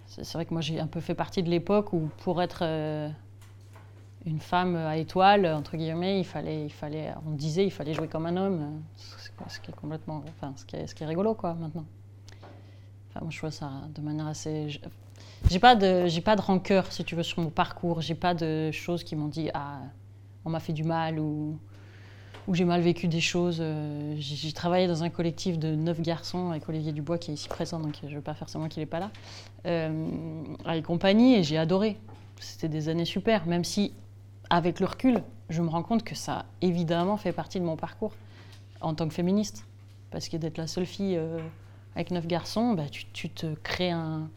[0.08, 3.08] C'est vrai que moi j'ai un peu fait partie de l'époque où pour être euh,
[4.26, 8.08] une femme à étoile, entre guillemets, il fallait, il fallait, on disait il fallait jouer
[8.08, 8.82] comme un homme,
[9.48, 11.84] ce qui est complètement, enfin ce qui est, ce qui est rigolo quoi maintenant.
[13.10, 14.80] Enfin, moi, je vois ça de manière assez.
[15.48, 18.00] J'ai pas de, j'ai pas de rancœur, si tu veux, sur mon parcours.
[18.00, 19.80] J'ai pas de choses qui m'ont dit ah,
[20.44, 21.58] on m'a fait du mal ou
[22.46, 23.58] ou j'ai mal vécu des choses.
[23.60, 27.48] Euh, J'ai travaillé dans un collectif de neuf garçons avec Olivier Dubois qui est ici
[27.48, 29.10] présent, donc je ne veux pas faire semblant qu'il n'est pas là,
[29.66, 31.98] euh, avec compagnie, et j'ai adoré.
[32.38, 33.92] C'était des années super, même si,
[34.50, 38.12] avec le recul, je me rends compte que ça évidemment fait partie de mon parcours
[38.80, 39.66] en tant que féministe.
[40.10, 41.38] Parce que d'être la seule fille euh,
[41.94, 44.28] avec neuf garçons, bah, tu, te crées un,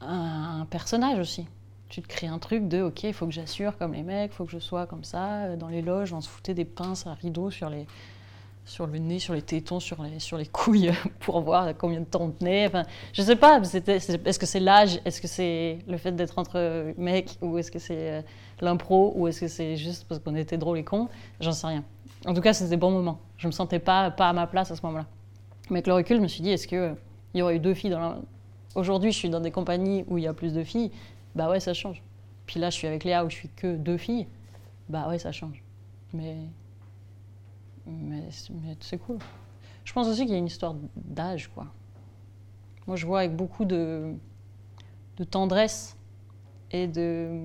[0.00, 1.46] un personnage aussi.
[1.88, 4.34] Tu te crées un truc de ok, il faut que j'assure comme les mecs, il
[4.34, 5.44] faut que je sois comme ça.
[5.44, 7.86] Euh, Dans les loges, on se foutait des pinces à rideau sur, les,
[8.66, 12.30] sur le nez, sur les tétons, sur les, couilles pour voir combien de temps on
[12.30, 12.66] tenait.
[12.66, 16.92] Enfin, je sais pas, est-ce que c'est l'âge, est-ce que c'est le fait d'être entre
[16.98, 18.22] mecs, ou est-ce que c'est euh,
[18.60, 21.08] l'impro, ou est-ce que c'est juste parce qu'on était drôles et cons
[21.40, 21.84] J'en sais rien.
[22.26, 23.20] En tout cas, c'était des bons moments.
[23.38, 25.06] Je me sentais pas, pas à ma place à ce moment-là.
[25.70, 26.96] Mais avec le recul, je me suis dit, est-ce qu'il
[27.34, 28.18] y aurait eu deux filles dans la...
[28.74, 30.90] Aujourd'hui, je suis dans des compagnies où il y a plus de filles.
[31.36, 32.02] Bah ouais, ça change.
[32.46, 34.26] Puis là, je suis avec Léa où je suis que deux filles.
[34.88, 35.62] Bah ouais, ça change.
[36.12, 36.36] Mais.
[37.86, 38.28] Mais,
[38.80, 39.18] c'est- cool.
[39.84, 41.66] Je pense aussi qu'il y a une histoire d'âge, quoi.
[42.86, 44.14] Moi, je vois avec beaucoup de,
[45.30, 45.96] tendresse
[46.72, 47.42] et de.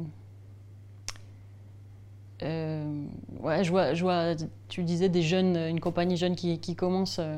[2.44, 3.06] Euh,
[3.40, 3.72] ouais, je
[4.02, 4.36] vois,
[4.68, 7.20] tu disais des jeunes, une compagnie jeune qui, commence.
[7.20, 7.38] euh,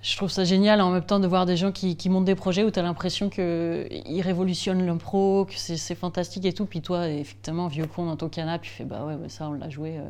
[0.00, 2.64] je trouve ça génial en même temps de voir des gens qui, montent des projets
[2.64, 6.64] où tu as l'impression qu'ils révolutionnent l'impro, que c'est fantastique et tout.
[6.66, 9.52] Puis toi, effectivement, vieux con dans ton canapé, tu fais bah ouais, ouais, ça on
[9.52, 9.98] l'a joué.
[9.98, 10.08] euh,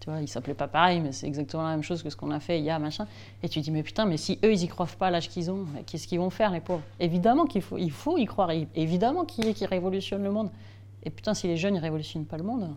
[0.00, 2.30] tu vois, il s'appelait pas pareil, mais c'est exactement la même chose que ce qu'on
[2.30, 3.06] a fait il y a machin.
[3.42, 5.28] Et tu te dis mais putain, mais si eux ils y croient pas à l'âge
[5.28, 6.82] qu'ils ont, qu'est-ce qu'ils vont faire les pauvres?
[6.98, 10.50] Évidemment qu'il faut, il faut y croire, évidemment qu'ils qu'ils révolutionnent le monde.
[11.02, 12.70] Et putain, si les jeunes ils révolutionnent pas le monde,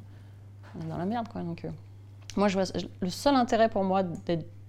[0.76, 1.42] on est dans la merde quoi.
[1.42, 1.70] Donc euh,
[2.36, 2.48] moi,
[3.02, 4.04] le seul intérêt pour moi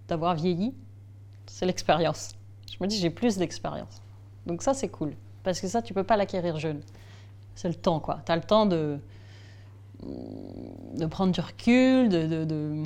[0.07, 0.75] d'avoir vieilli,
[1.47, 2.35] c'est l'expérience.
[2.71, 4.03] Je me dis, j'ai plus d'expérience.
[4.47, 5.15] Donc ça, c'est cool.
[5.43, 6.81] Parce que ça, tu peux pas l'acquérir jeune.
[7.55, 8.21] C'est le temps, quoi.
[8.27, 8.99] Tu as le temps de,
[10.05, 12.83] de prendre du recul, de,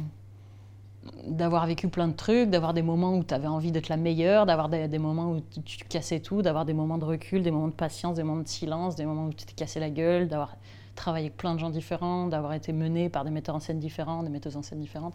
[1.27, 4.47] d'avoir vécu plein de trucs, d'avoir des moments où tu avais envie d'être la meilleure,
[4.47, 7.73] d'avoir des, moments où tu, cassais tout, d'avoir des moments de recul, des moments de
[7.73, 10.57] patience, des moments de silence, des moments où tu t'es cassé la gueule, d'avoir
[10.95, 14.23] travaillé avec plein de gens différents, d'avoir été mené par des metteurs en scène différents,
[14.23, 15.15] des metteuses en scène différentes.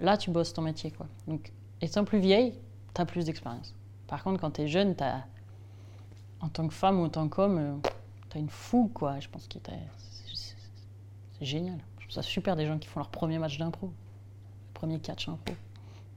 [0.00, 1.06] Là, tu bosses ton métier, quoi.
[1.28, 2.54] Donc, étant plus vieille,
[2.94, 3.74] tu as plus d'expérience.
[4.06, 5.24] Par contre, quand tu es jeune, t'as-
[6.40, 7.80] en tant que femme ou en tant qu'homme,
[8.30, 9.20] tu as une fougue, quoi.
[9.20, 10.54] Je pense que t'as- c'est- c'est
[11.31, 11.78] c'est génial.
[11.98, 13.92] Je trouve ça super des gens qui font leur premier match d'impro,
[14.74, 15.54] premier catch impro.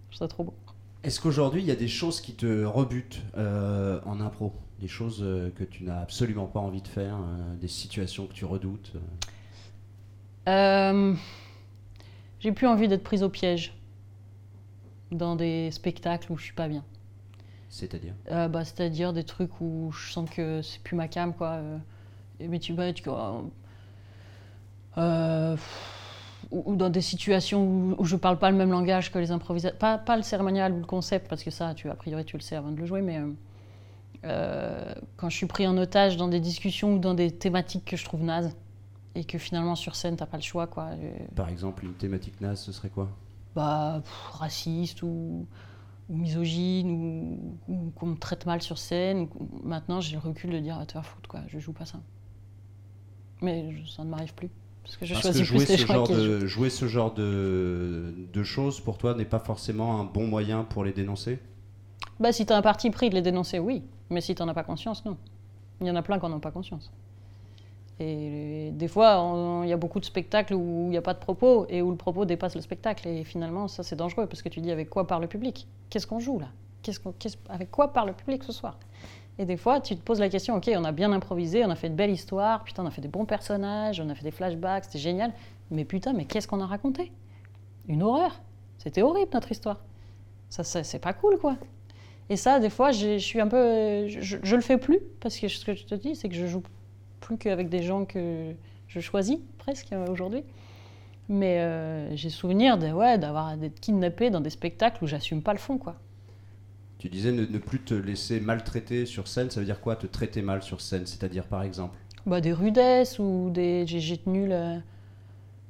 [0.10, 0.54] Je trouve ça trop beau.
[1.06, 4.54] Est-ce qu'aujourd'hui, il y a des choses qui te rebutent euh, en impro?
[4.80, 8.34] Des choses euh, que tu n'as absolument pas envie de faire euh, Des situations que
[8.34, 8.94] tu redoutes
[10.48, 11.14] euh?
[12.40, 13.76] J'ai plus envie d'être prise au piège
[15.12, 16.84] dans des spectacles où je suis pas bien.
[17.70, 18.14] C'est-à-dire?
[18.30, 21.62] Bah, C'est-à-dire des trucs où je sens que c'est plus ma cam, quoi.
[22.40, 23.04] mais tu vas, tu
[24.98, 25.56] euh,
[26.52, 29.32] ou, ou dans des situations où, où je parle pas le même langage que les
[29.32, 29.78] improvisateurs.
[29.78, 32.42] Pas, pas le cérémonial ou le concept, parce que ça, tu, a priori, tu le
[32.42, 33.32] sais avant de le jouer, mais euh,
[34.26, 37.98] euh, quand je suis pris en otage dans des discussions ou dans des thématiques que
[37.98, 38.56] je trouve nazes,
[39.16, 40.90] et que finalement sur scène, t'as pas le choix, quoi.
[41.36, 43.10] Par exemple, une thématique naze, ce serait quoi?
[43.56, 45.48] Bah, pff, raciste ou,
[46.10, 49.30] ou misogyne ou, ou qu'on me traite mal sur scène.
[49.64, 52.00] maintenant, j'ai le recul de dire, ah, te faire foutre, quoi, je joue pas ça.
[53.42, 54.50] Mais ça ne m'arrive plus.
[54.86, 58.44] Parce que je Parce que choisis jouer ce, genre de, jouer ce genre de, de
[58.44, 61.40] choses, pour toi, n'est pas forcément un bon moyen pour les dénoncer?
[62.20, 63.82] Bah, si t'as un parti pris de les dénoncer, oui.
[64.12, 65.18] Mais si t'en as pas conscience, non.
[65.82, 66.92] Il y en a plein qui n'en ont pas conscience.
[68.00, 71.20] Et des fois, il y a beaucoup de spectacles où il n'y a pas de
[71.20, 73.08] propos et où le propos dépasse le spectacle.
[73.08, 75.68] Et finalement, ça, c'est dangereux parce que tu dis avec quoi parle le public?
[75.90, 76.48] Qu'est-ce qu'on joue là?
[77.04, 78.78] Qu'on- qu'est-ce- Avec quoi parle le public ce soir?
[79.38, 81.76] Et des fois, tu te poses la question ok, on a bien improvisé, on a
[81.76, 84.32] fait une belle histoire, putain, on a fait des bons personnages, on a fait des
[84.32, 85.34] flashbacks, c'était génial.
[85.72, 87.12] Mais putain, mais qu'est-ce qu'on a raconté?
[87.88, 88.40] Une horreur
[88.78, 89.84] C'était horrible notre histoire.
[90.50, 91.58] Ça, c'est pas cool quoi.
[92.30, 94.08] Et ça, des fois, je suis un peu.
[94.08, 96.64] Je le fais plus, parce que ce que je te dis, c'est que je joue
[97.20, 98.54] plus qu'avec des gens que
[98.88, 100.44] je choisis, presque, euh, aujourd'hui.
[101.28, 105.54] Mais euh, j'ai souvenir de, ouais, d'avoir d'être kidnappé dans des spectacles où j'assume pas
[105.54, 105.96] le fond, quoi.
[106.98, 110.08] Tu disais ne, ne plus te laisser maltraiter sur scène, ça veut dire quoi te
[110.08, 111.98] traiter mal sur scène C'est-à-dire par exemple?
[112.26, 113.86] Bah, des rudesses ou des.
[113.86, 114.78] J'ai, tenu la,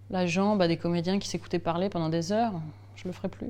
[0.10, 2.54] la jambe à des comédiens qui s'écoutaient parler pendant des heures.
[2.96, 3.50] Je le ferai plus.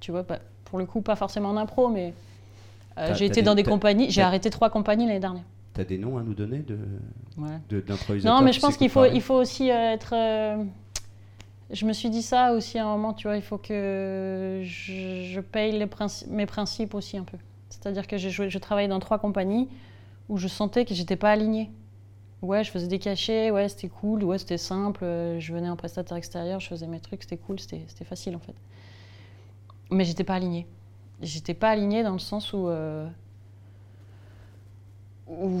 [0.00, 2.14] Tu vois, pas- pour le coup, pas forcément en impro, mais.
[2.98, 5.44] euh, j'ai été dans des compagnies, j'ai arrêté trois compagnies l'année dernière.
[5.74, 6.78] T'as des noms à nous donner de,
[7.36, 7.58] Ouais.
[7.68, 7.84] de-
[8.24, 9.16] Non, mais je pense qu'il faut, parler?
[9.16, 10.14] il faut aussi euh, être.
[10.14, 10.64] euh,
[11.70, 15.40] Je me suis dit ça aussi à un moment, tu vois, il faut que je,
[15.40, 15.72] paye
[16.28, 17.38] mes principes aussi un peu.
[17.70, 19.68] C'est-à-dire que joué, je travaillais dans trois compagnies
[20.28, 21.70] où je sentais que j'étais pas alignée.
[22.42, 25.04] Ouais, je faisais des cachets, ouais, c'était cool, ouais, c'était simple.
[25.04, 28.36] euh, Je venais en prestataire extérieur, je faisais mes trucs, c'était cool, c'était c'était facile
[28.36, 28.54] en fait.
[29.90, 30.66] Mais j'étais pas alignée.
[31.22, 32.68] J'étais pas alignée dans le sens où.
[32.68, 33.08] euh,
[35.26, 35.60] où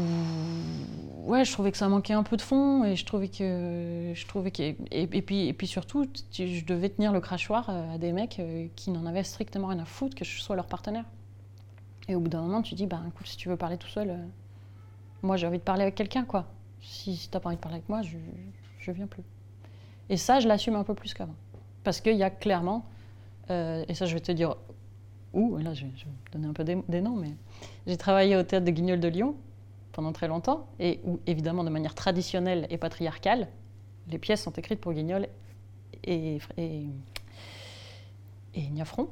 [1.24, 4.12] ouais, je trouvais que ça manquait un peu de fond et je trouvais que.
[4.14, 8.12] Je trouvais que et, puis, et puis surtout, je devais tenir le crachoir à des
[8.12, 8.40] mecs
[8.76, 11.04] qui n'en avaient strictement rien à foutre que je sois leur partenaire.
[12.08, 14.18] Et au bout d'un moment, tu dis, bah, écoute, si tu veux parler tout seul,
[15.22, 16.46] moi j'ai envie de parler avec quelqu'un, quoi.
[16.82, 18.18] Si, si t'as pas envie de parler avec moi, je,
[18.78, 19.24] je viens plus.
[20.10, 21.34] Et ça, je l'assume un peu plus qu'avant.
[21.82, 22.84] Parce qu'il y a clairement,
[23.50, 24.56] euh, et ça je vais te dire
[25.32, 25.90] où, là je vais,
[26.32, 27.32] donner un peu des, noms, mais
[27.86, 29.36] j'ai travaillé au théâtre de Guignol de Lyon
[29.94, 33.48] pendant très longtemps, et où évidemment de manière traditionnelle et patriarcale,
[34.08, 35.28] les pièces sont écrites pour Guignol
[36.04, 36.82] et, et,
[38.54, 39.08] et Niafron.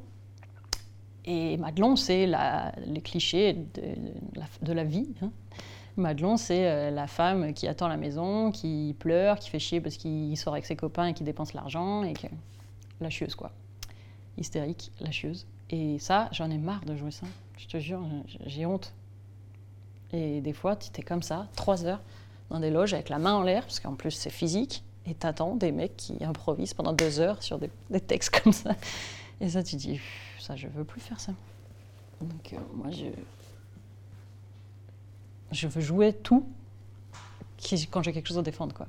[1.24, 5.08] Et Madelon, c'est les clichés de, la, vie.
[5.22, 5.30] Hein.
[5.96, 9.96] Madelon, c'est euh, la femme qui attend la maison, qui pleure, qui fait chier parce
[9.96, 12.26] qu'il sort avec ses copains et qui dépense l'argent, et que...
[13.00, 13.52] la chieuse, quoi.
[14.36, 15.46] Hystérique, la chieuse.
[15.70, 17.26] Et ça, j'en ai marre de jouer ça.
[17.56, 18.02] Je te jure,
[18.46, 18.92] j'ai honte.
[20.12, 22.00] Et des fois, tu es comme ça, trois heures,
[22.50, 25.56] dans des loges avec la main en l'air, parce qu'en plus c'est physique, et t'attends
[25.56, 28.74] des mecs qui improvisent pendant deux heures sur des, textes comme ça.
[29.40, 30.00] Et ça, tu dis,
[30.38, 31.32] ça, je veux plus faire ça.
[32.20, 33.06] Donc, euh, moi, je,
[35.50, 36.46] je veux jouer tout
[37.90, 38.74] quand j'ai quelque chose à défendre.
[38.74, 38.86] Quoi.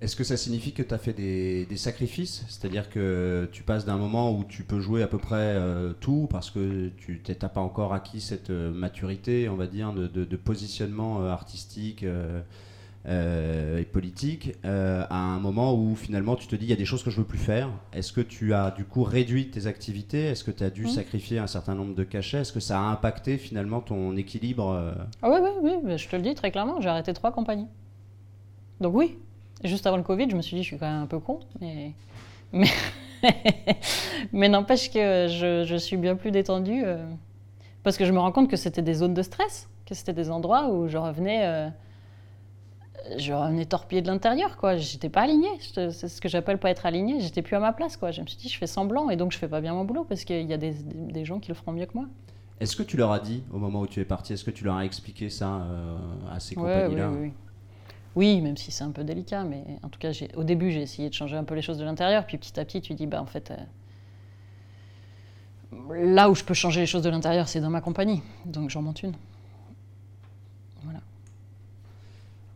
[0.00, 2.44] Est-ce que ça signifie que tu as fait des, sacrifices?
[2.48, 6.28] C'est-à-dire que tu passes d'un moment où tu peux jouer à peu près euh, tout
[6.30, 11.22] parce que tu n'as pas encore acquis cette euh, maturité, on va dire, de, positionnement
[11.22, 16.72] euh, artistique euh, et politique, à un moment où finalement tu te dis il y
[16.74, 17.70] a des choses que je veux plus faire.
[17.92, 20.24] Est-ce que tu as du coup réduit tes activités?
[20.24, 20.88] Est-ce que tu as dû mmh.
[20.88, 22.38] sacrifier un certain nombre de cachets?
[22.38, 26.22] Est-ce que ça a impacté finalement ton équilibre ah Oui, oui, oui, je te le
[26.22, 27.68] dis très clairement, j'ai arrêté trois compagnies.
[28.80, 29.16] Donc oui,
[29.68, 31.40] juste avant le Covid, je me suis dit je suis quand même un peu con,
[31.60, 31.92] mais,
[32.52, 32.68] mais,
[34.32, 36.84] mais n'empêche que je, je, suis bien plus détendue
[37.82, 40.30] parce que je me rends compte que c'était des zones de stress, que c'était des
[40.30, 41.70] endroits où je revenais
[43.16, 44.76] je revenais torpillée de l'intérieur, quoi.
[44.76, 45.48] J'étais pas alignée.
[45.60, 47.20] C'est ce que j'appelle pas être alignée.
[47.20, 48.10] J'étais plus à ma place, quoi.
[48.10, 50.04] Je me suis dit, je fais semblant et donc je fais pas bien mon boulot
[50.04, 52.06] parce qu'il y a des, des, gens qui le feront mieux que moi.
[52.60, 54.64] Est-ce que tu leur as dit au moment où tu es parti Est-ce que tu
[54.64, 55.96] leur as expliqué ça euh,
[56.32, 57.10] à ces compagnies-là?
[57.10, 57.32] oui, oui, oui.
[58.16, 61.14] Même si c'est un peu délicat, mais en tout cas, au début, j'ai essayé de
[61.14, 63.26] changer un peu les choses de l'intérieur, puis petit à petit, tu dis, bah en
[63.26, 63.56] fait, euh,
[65.90, 68.82] là où je peux changer les choses de l'intérieur, c'est dans ma compagnie, donc j'en
[68.82, 69.14] monte une.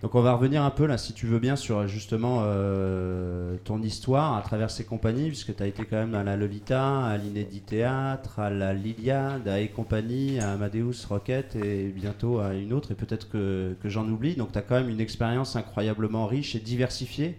[0.03, 3.83] Donc on va revenir un peu là, si tu veux bien, sur justement euh, ton
[3.83, 7.17] histoire à travers ces compagnies, puisque tu as été quand même à la Lolita, à
[7.17, 12.73] l'Inédit Théâtre, à la Liliade, à et compagnie, à Amadeus Rocket et bientôt à une
[12.73, 14.37] autre, et peut-être que, j'en oublie.
[14.37, 17.37] Donc tu as quand même une expérience incroyablement riche et diversifiée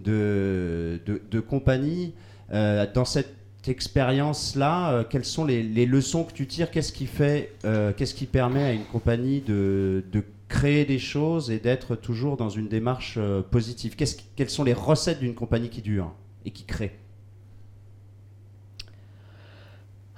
[0.00, 1.00] de,
[1.48, 2.14] compagnies.
[2.52, 3.34] Euh, dans cette
[3.66, 6.70] expérience-là, euh, quelles sont les, leçons que tu tires?
[6.70, 7.54] Qu'est-ce qui fait,
[7.96, 10.04] qu'est-ce qui permet à une compagnie de
[10.48, 13.96] créer des choses et d'être toujours dans une démarche euh, positive.
[13.96, 16.12] Quelles sont les recettes d'une compagnie qui dure
[16.44, 16.98] et qui crée?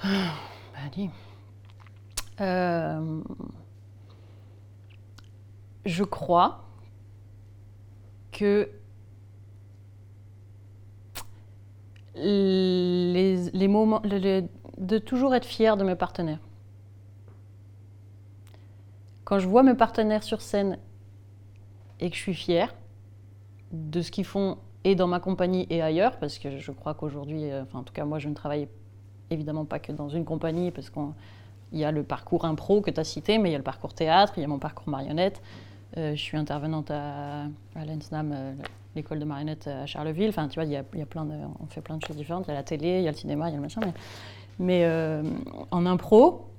[0.02, 0.08] Bah,
[2.40, 3.20] euh,
[5.84, 6.64] je crois
[8.32, 8.70] que
[12.14, 16.40] les, les moments, de toujours être fier de mes partenaires.
[19.30, 20.76] Quand je vois mes partenaires sur scène
[22.00, 22.74] et que je suis fière
[23.70, 27.44] de ce qu'ils font et dans ma compagnie et ailleurs, parce que je crois qu'aujourd'hui,
[27.44, 28.66] euh, enfin en tout cas moi je ne travaille
[29.30, 31.04] évidemment pas que dans une compagnie, parce qu'il
[31.74, 33.94] y a le parcours impro que tu as cité, mais il y a le parcours
[33.94, 35.40] théâtre, il y a mon parcours marionnette.
[35.96, 37.44] Euh, je suis intervenante à,
[37.76, 38.52] l'ENSNAM, euh,
[38.96, 40.30] l'école de marionnette à Charleville.
[40.30, 41.28] Enfin, tu vois, il y, a, plein
[41.60, 42.46] on fait plein de choses différentes.
[42.46, 43.80] Il y a la télé, il y a le cinéma, il y a le machin.
[44.58, 44.90] Mais
[45.70, 46.50] en impro,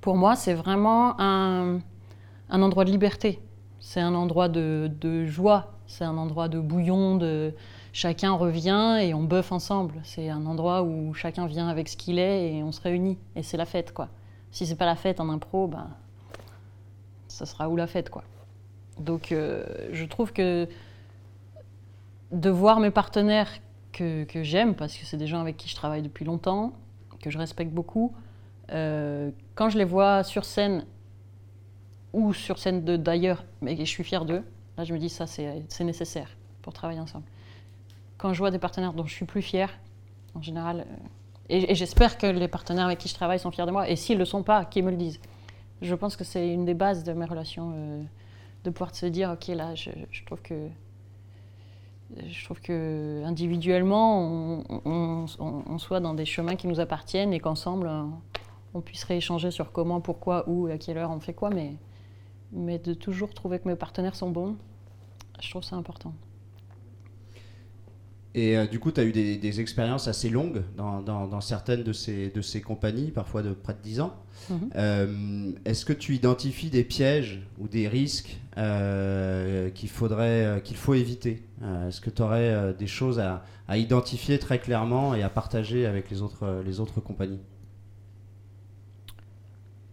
[0.00, 1.80] pour moi, c'est vraiment un,
[2.54, 3.40] un endroit de liberté.
[3.80, 5.72] C'est un endroit de, joie.
[5.86, 7.52] C'est un endroit de bouillon, de
[7.92, 10.00] chacun revient et on bœuf ensemble.
[10.04, 13.18] C'est un endroit où chacun vient avec ce qu'il est et on se réunit.
[13.36, 14.08] Et c'est la fête, quoi.
[14.50, 15.88] Si c'est pas la fête en impro, ben,
[17.28, 18.22] ça sera où la fête, quoi.
[18.98, 20.68] Donc, euh, je trouve que
[22.30, 23.50] de voir mes partenaires
[23.92, 26.72] que, j'aime, parce que c'est des gens avec qui je travaille depuis longtemps,
[27.20, 28.14] que je respecte beaucoup,
[28.70, 30.86] euh, quand je les vois sur scène
[32.14, 34.42] ou sur scène d'ailleurs, mais je suis fière d'eux.
[34.78, 36.28] Là, je me dis, ça, c'est nécessaire
[36.62, 37.24] pour travailler ensemble.
[38.16, 39.70] Quand je vois des partenaires dont je suis plus fière,
[40.34, 40.94] en général, euh,
[41.48, 44.16] et, j'espère que les partenaires avec qui je travaille sont fiers de moi, et s'ils
[44.16, 45.20] ne le sont pas, qu'ils me le disent.
[45.82, 48.02] Je pense que c'est une des bases de mes relations, euh,
[48.62, 49.90] de pouvoir se dire, ok, là, je,
[50.24, 50.68] trouve que
[52.26, 55.26] je trouve que individuellement, on,
[55.78, 57.90] soit dans des chemins qui nous appartiennent et qu'ensemble,
[58.72, 61.74] on puisse rééchanger sur comment, pourquoi, où, à quelle heure on fait quoi, mais
[62.54, 64.56] mais de toujours trouver que mes partenaires sont bons,
[65.40, 66.14] je trouve ça important.
[68.34, 72.30] Et euh, du coup, tu as eu des, expériences assez longues dans, certaines de ces,
[72.30, 74.16] de ces compagnies, parfois de près de 10 ans.
[74.50, 74.70] Mhm.
[74.74, 80.94] Euh, est-ce que tu identifies des pièges ou des risques euh, qu'il faudrait, qu'il faut
[80.94, 81.44] éviter?
[81.86, 86.10] Est-ce que tu aurais des choses à, à, identifier très clairement et à partager avec
[86.10, 87.40] les autres, les autres compagnies?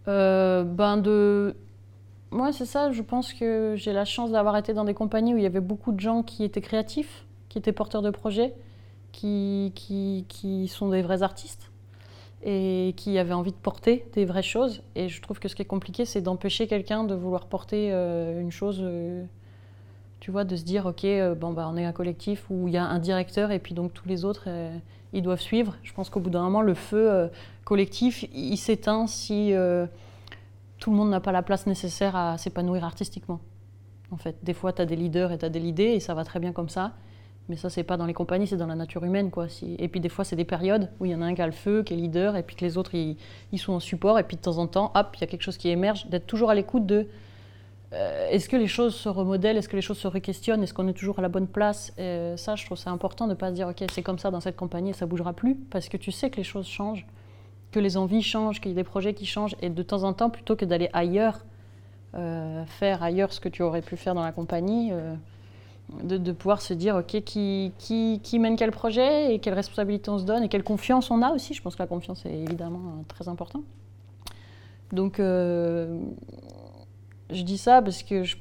[0.07, 1.55] Ben de...
[2.32, 2.91] Moi, c'est ça.
[2.91, 5.59] Je pense que j'ai la chance d'avoir été dans des compagnies où il y avait
[5.59, 8.53] beaucoup de gens qui étaient créatifs qui étaient porteurs de projets,
[9.11, 11.69] qui, qui, sont des vrais artistes
[12.43, 14.82] et qui avaient envie de porter des vraies choses.
[14.95, 18.39] Et je trouve que ce qui est compliqué, c'est d'empêcher quelqu'un de vouloir porter euh,
[18.39, 19.25] une chose, euh,
[20.21, 22.73] tu vois, de se dire, OK, euh, bon, bah, on est un collectif où il
[22.73, 24.47] y a un directeur et puis donc tous les autres,
[25.11, 25.75] ils doivent suivre.
[25.84, 27.29] Je pense qu'au bout d'un moment, le feu
[27.65, 29.53] collectif, il s'éteint si
[30.82, 33.39] tout le monde n'a pas la place nécessaire à s'épanouir artistiquement.
[34.09, 36.15] En fait, des fois, tu as des leaders et tu as des idées et ça
[36.15, 36.93] va très bien comme ça.
[37.49, 39.29] Mais ça, c'est pas dans les compagnies, c'est dans la nature humaine.
[39.29, 39.45] Quoi.
[39.77, 41.45] Et puis des fois, c'est des périodes où il y en a un qui a
[41.45, 43.15] le feu, qui est leader, et puis que les autres, ils,
[43.59, 44.17] sont en support.
[44.17, 46.07] Et puis de temps en temps, hop, il y a quelque chose qui émerge.
[46.07, 47.07] D'être toujours à l'écoute de
[47.93, 50.88] euh, est-ce que les choses se remodèlent, est-ce que les choses se requestionnent, est-ce qu'on
[50.88, 53.53] est toujours à la bonne place Ça, je trouve ça important de ne pas se
[53.53, 56.11] dire ok, c'est comme ça dans cette compagnie et ça bougera plus, parce que tu
[56.11, 57.05] sais que les choses changent,
[57.72, 59.55] que les envies changent, qu'il y a des projets qui changent.
[59.61, 61.39] Et de temps en temps, plutôt que d'aller ailleurs,
[62.13, 65.15] euh, faire ailleurs ce que tu aurais pu faire dans la compagnie, euh,
[66.03, 70.26] de, pouvoir se dire, OK, qui, qui, mène quel projet et quelle responsabilité on se
[70.26, 71.53] donne et quelle confiance on a aussi.
[71.53, 73.63] Je pense que la confiance est évidemment euh, très important.
[74.91, 76.01] Donc, je
[77.30, 78.36] dis ça parce que je,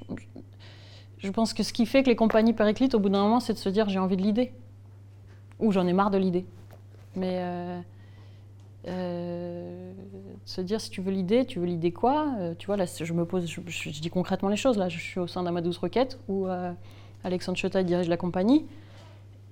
[1.18, 3.52] je, pense que ce qui fait que les compagnies périclitent au bout d'un moment, c'est
[3.52, 4.52] de se dire, j'ai envie de l'idée.
[5.60, 6.44] Ou j'en ai marre de l'idée.
[7.14, 7.40] Mais
[8.88, 9.92] euh,
[10.44, 12.32] se dire, si tu veux l'idée, tu veux l'idée quoi?
[12.58, 14.78] Tu vois, là, je me pose, je, dis concrètement les choses.
[14.78, 16.46] Là, je suis au sein d'Amadou's Rocket où
[17.24, 18.64] Alexandre Chota dirige la compagnie.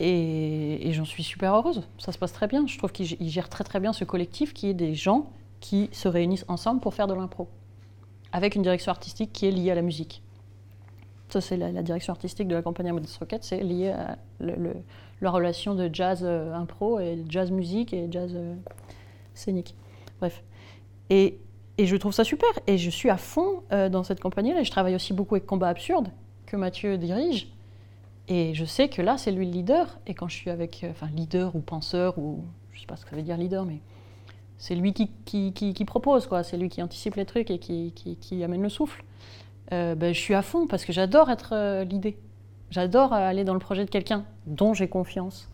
[0.01, 1.83] Et, j'en suis super heureuse.
[1.99, 2.67] Ça se passe très bien.
[2.67, 5.27] Je trouve qu'il gère très très bien ce collectif qui est des gens
[5.61, 7.49] qui se réunissent ensemble pour faire de l'impro.
[8.33, 10.23] Avec une direction artistique qui est liée à la musique.
[11.31, 15.75] Ça, c'est la, direction artistique de la compagnie Modest Rocket, c'est lié à la relation
[15.75, 18.55] de jazz euh, impro et jazz musique et jazz euh,
[19.39, 19.75] scénique.
[20.21, 20.43] Bref.
[21.11, 21.39] Et,
[21.79, 22.49] je trouve ça super.
[22.67, 24.63] Et je suis à fond euh, dans cette compagnie-là.
[24.63, 26.09] Je travaille aussi beaucoup avec Combat Absurde,
[26.47, 27.49] que Mathieu dirige.
[28.27, 29.99] Et je sais que là, c'est lui le leader.
[30.07, 33.05] Et quand je suis avec, euh, enfin, leader ou penseur, ou je sais pas ce
[33.05, 33.81] que ça veut dire leader, mais
[34.59, 36.43] c'est lui qui, qui, qui, propose, quoi.
[36.43, 39.05] C'est lui qui anticipe les trucs et qui, amène le souffle.
[39.73, 42.19] Euh, ben, je suis à fond parce que j'adore être l'idée.
[42.71, 45.49] J'adore aller dans le projet de quelqu'un dont j'ai confiance.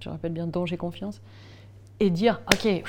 [0.00, 1.20] Je répète bien dont j'ai confiance.
[2.02, 2.82] Et dire, ok,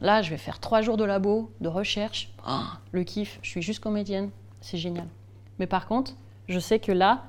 [0.00, 2.32] là, je vais faire trois jours de labo, de recherche.
[2.44, 4.30] Ah, le kiff, je suis juste comédienne.
[4.60, 5.06] C'est génial.
[5.60, 6.14] Mais par contre,
[6.48, 7.22] je sais que là,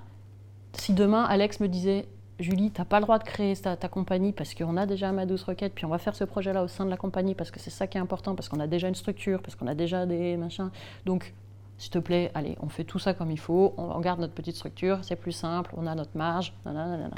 [0.73, 2.07] si demain Alex me disait
[2.39, 5.43] Julie, tu n'as pas le droit de créer ta, compagnie parce qu'on a déjà Amadeus
[5.45, 7.69] Rocket, puis on va faire ce projet-là au sein de la compagnie parce que c'est
[7.69, 10.38] ça qui est important, parce qu'on a déjà une structure, parce qu'on a déjà des
[10.38, 10.71] machins.
[11.05, 11.35] Donc,
[11.77, 14.55] s'il te plaît, allez, on fait tout ça comme il faut, on garde notre petite
[14.55, 17.11] structure, c'est plus simple, on a notre marge, nanana.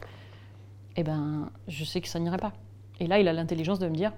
[0.98, 2.52] Eh ben, je sais que ça n'irait pas.
[3.00, 4.12] Et là, il a l'intelligence de me dire,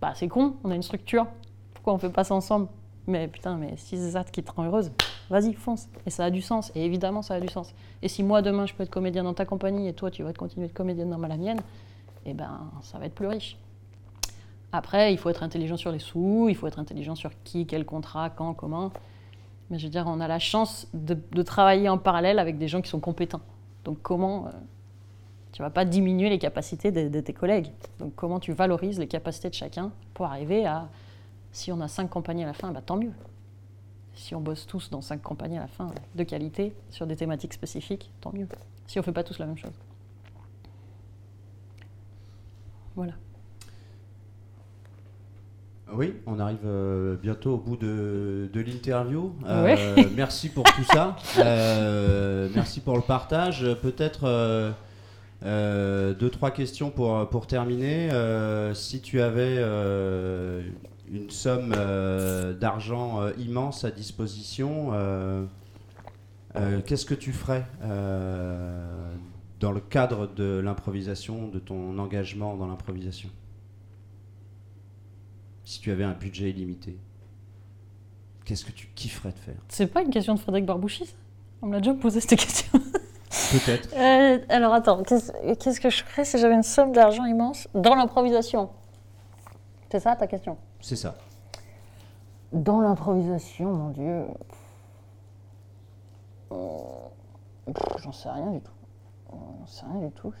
[0.00, 1.26] bah c'est con, on a une structure,
[1.74, 2.68] pourquoi on fait pas ça ensemble?
[3.06, 4.90] Mais putain, mais si c'est ça qui te rend heureuse,
[5.30, 5.88] vas-y, fonce.
[6.06, 6.72] Et ça a du sens.
[6.74, 7.72] Et évidemment, ça a du sens.
[8.02, 10.32] Et si moi, demain, je peux être comédien dans ta compagnie et toi, tu vas
[10.32, 11.60] continuer de comédienne dans la mienne,
[12.24, 13.56] eh ben, ça va être plus riche.
[14.72, 17.84] Après, il faut être intelligent sur les sous, il faut être intelligent sur qui, quel
[17.84, 18.90] contrat, quand, comment.
[19.70, 22.80] Mais je veux dire, on a la chance de, travailler en parallèle avec des gens
[22.82, 23.40] qui sont compétents.
[23.84, 24.50] Donc comment euh,
[25.56, 29.06] tu vas pas diminuer les capacités de, de, tes collègues Donc comment tu valorises les
[29.06, 30.90] capacités de chacun pour arriver à,
[31.50, 33.12] si on a cinq compagnies à la fin, bah, tant mieux
[34.14, 37.54] si on bosse tous dans cinq compagnies à la fin de qualité sur des thématiques
[37.54, 38.46] spécifiques, tant mieux.
[38.86, 39.72] Si on ne fait pas tous la même chose.
[42.94, 43.12] Voilà.
[45.94, 49.34] Oui, on arrive euh, bientôt au bout de, l'interview.
[49.46, 51.16] Euh, merci pour tout ça.
[51.38, 53.66] Euh, merci pour le partage.
[53.82, 54.74] Peut-être
[55.42, 58.10] deux, trois questions pour, pour terminer.
[58.74, 59.58] si tu avais
[61.10, 65.46] une somme euh, d'argent euh, immense à disposition, euh,
[66.86, 67.66] qu'est-ce que tu ferais
[69.60, 73.30] dans le cadre de l'improvisation, de ton engagement dans l'improvisation?
[75.64, 76.96] Si tu avais un budget illimité,
[78.44, 79.56] qu'est-ce que tu kifferais de faire?
[79.68, 81.14] C'est pas une question de Frédéric Barbouchis
[81.62, 82.70] On me l'a déjà posé cette question.
[83.52, 83.94] Peut-être.
[84.48, 88.70] alors attends, qu'est-ce que je ferais si j'avais une somme d'argent immense dans l'improvisation?
[89.90, 90.56] C'est ça ta question?
[90.80, 91.14] C'est ça.
[92.52, 94.24] Dans l'improvisation, mon Dieu.
[96.50, 98.72] J'en sais rien du tout.
[99.32, 100.32] J'en sais rien du tout.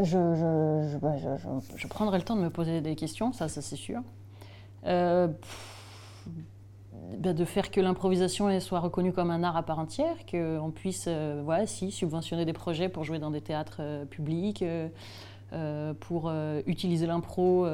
[0.00, 1.28] Je, je, bah, je,
[1.76, 4.00] je, prendrai le temps de me poser des questions, ça, ça c'est sûr.
[4.86, 5.28] Euh,
[7.18, 11.66] de faire que l'improvisation soit reconnue comme un art à part entière, qu'on puisse euh,
[11.66, 14.64] si, subventionner des projets pour jouer dans des théâtres euh, publics,
[16.00, 16.32] pour
[16.66, 17.64] utiliser l'impro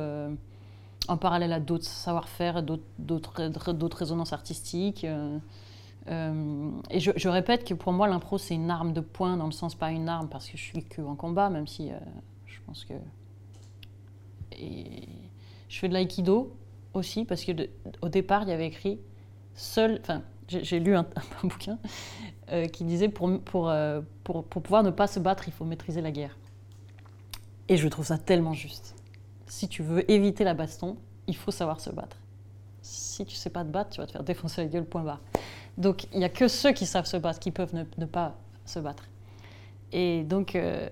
[1.09, 2.62] en parallèle à d'autres savoir-faire,
[2.99, 5.05] d'autres résonances artistiques.
[5.05, 9.74] et je, répète que pour moi, l'impro, c'est une arme de poing, dans le sens
[9.74, 11.88] pas une arme, parce que je suis que en combat, même si
[12.45, 12.93] je pense que.
[14.59, 16.55] Je fais de l'aïkido
[16.93, 17.53] aussi, parce que
[18.03, 18.99] au départ, il y avait écrit
[19.61, 20.00] seul.
[20.00, 21.06] Enfin, j'ai lu un,
[21.42, 21.78] bouquin
[22.50, 25.64] euh, qui disait pour, pour, euh, pour, pour, pouvoir ne pas se battre, il faut
[25.64, 26.36] maîtriser la guerre.
[27.68, 28.96] Et je trouve ça tellement juste.
[29.46, 30.96] Si tu veux éviter la baston,
[31.26, 32.16] il faut savoir se battre.
[32.82, 35.20] Si tu sais pas te battre, tu vas te faire défoncer la gueule, point barre.
[35.78, 38.80] Donc il n'y a que ceux qui savent se battre qui peuvent ne, pas se
[38.80, 39.04] battre.
[39.92, 40.88] Et donc, euh,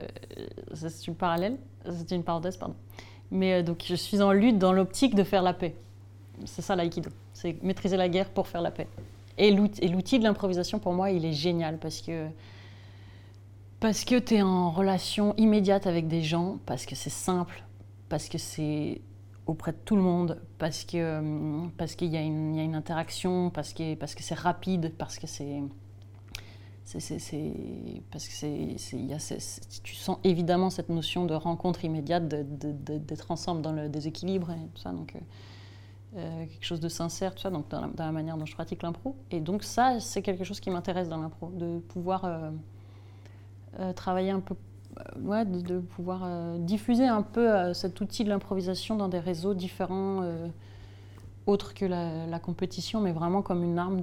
[0.74, 1.56] c'est une parallèle,
[1.88, 2.74] c'est une parenthèse, pardon.
[3.30, 5.76] Mais donc, je suis en lutte dans l'optique de faire la paix.
[6.44, 8.88] C'est ça l'aïkido, c'est maîtriser la guerre pour faire la paix.
[9.38, 12.26] Et l'outil de l'improvisation, pour moi, il est génial parce que,
[13.78, 17.62] parce que tu es en relation immédiate avec des gens, parce que c'est simple,
[18.08, 19.00] parce que c'est
[19.46, 21.04] auprès de tout le monde, parce qu'il
[21.76, 25.62] parce qu'il y, a une interaction, parce que c'est parce que rapide, parce que c'est...
[28.10, 28.76] parce que c'est,
[29.84, 34.82] tu sens évidemment cette notion de rencontre immédiate, d'être ensemble dans le déséquilibre et tout
[34.82, 34.90] ça.
[34.90, 35.20] Donc, euh,
[36.16, 39.14] euh, quelque chose de sincère, tout ça, donc dans la, manière dont je pratique l'impro.
[39.30, 42.50] Et donc ça, c'est quelque chose qui m'intéresse dans l'impro, de pouvoir euh,
[43.78, 44.54] euh, travailler un peu,
[45.20, 50.22] ouais, de, pouvoir diffuser un peu cet outil de l'improvisation dans des réseaux différents,
[51.46, 54.00] autres que la, compétition, mais vraiment comme une arme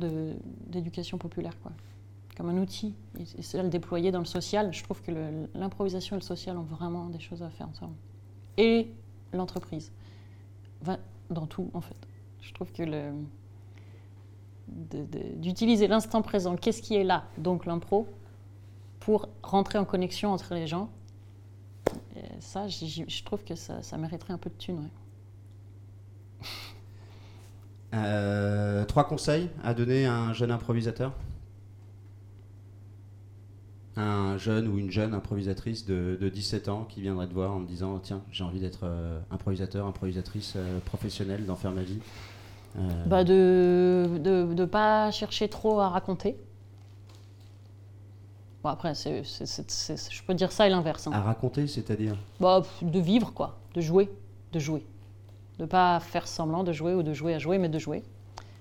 [0.67, 1.71] d'éducation populaire, quoi.
[2.37, 2.93] comme un outil.
[3.19, 4.71] Et, c'est le déployer dans le social.
[4.71, 5.11] Je trouve que
[5.55, 7.95] l'improvisation et le social ont vraiment des choses à faire ensemble.
[8.57, 8.91] Et
[9.33, 9.91] l'entreprise
[11.29, 11.95] dans tout, en fait.
[12.41, 12.83] Je trouve que
[14.67, 18.07] d'utiliser l'instant présent, qu'est-ce qui est là, donc l'impro,
[18.99, 20.89] pour rentrer en connexion entre les gens,
[22.39, 24.89] ça, je trouve que ça, mériterait un peu de thunes.
[27.93, 31.13] Euh, trois conseils à donner à un jeune improvisateur?
[33.97, 37.67] Un jeune ou une jeune improvisatrice de, 17 ans qui viendrait te voir en me
[37.67, 41.99] disant tiens j'ai envie d'être euh, improvisateur improvisatrice euh, professionnelle d'en faire ma vie.
[42.77, 46.37] Euh, bah de ne pas chercher trop à raconter.
[48.63, 51.11] Bon après c'est, je peux dire ça et l'inverse hein.
[51.13, 52.17] à raconter c'est-à-dire?
[52.39, 53.57] Bah, de vivre quoi.
[53.75, 54.09] De jouer.
[54.51, 54.85] De jouer.
[55.59, 58.03] De pas faire semblant de jouer ou de jouer à jouer mais de jouer.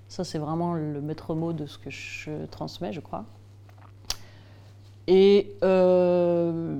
[0.08, 3.24] Ça c'est vraiment le maître mot de ce que je transmets je crois
[5.06, 6.78] et euh,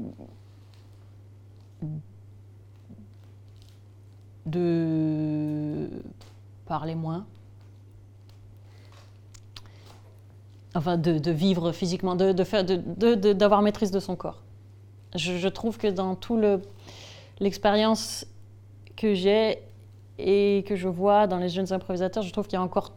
[4.46, 5.88] de
[6.66, 7.26] parler moins.
[10.76, 14.42] Enfin, de, vivre physiquement, de, d'avoir maîtrise de son corps.
[15.14, 16.60] Je, trouve que dans tout le
[17.38, 18.26] l'expérience
[18.96, 19.58] que j'ai
[20.18, 22.92] et que je vois dans les jeunes improvisateurs, je trouve qu'il y a encore,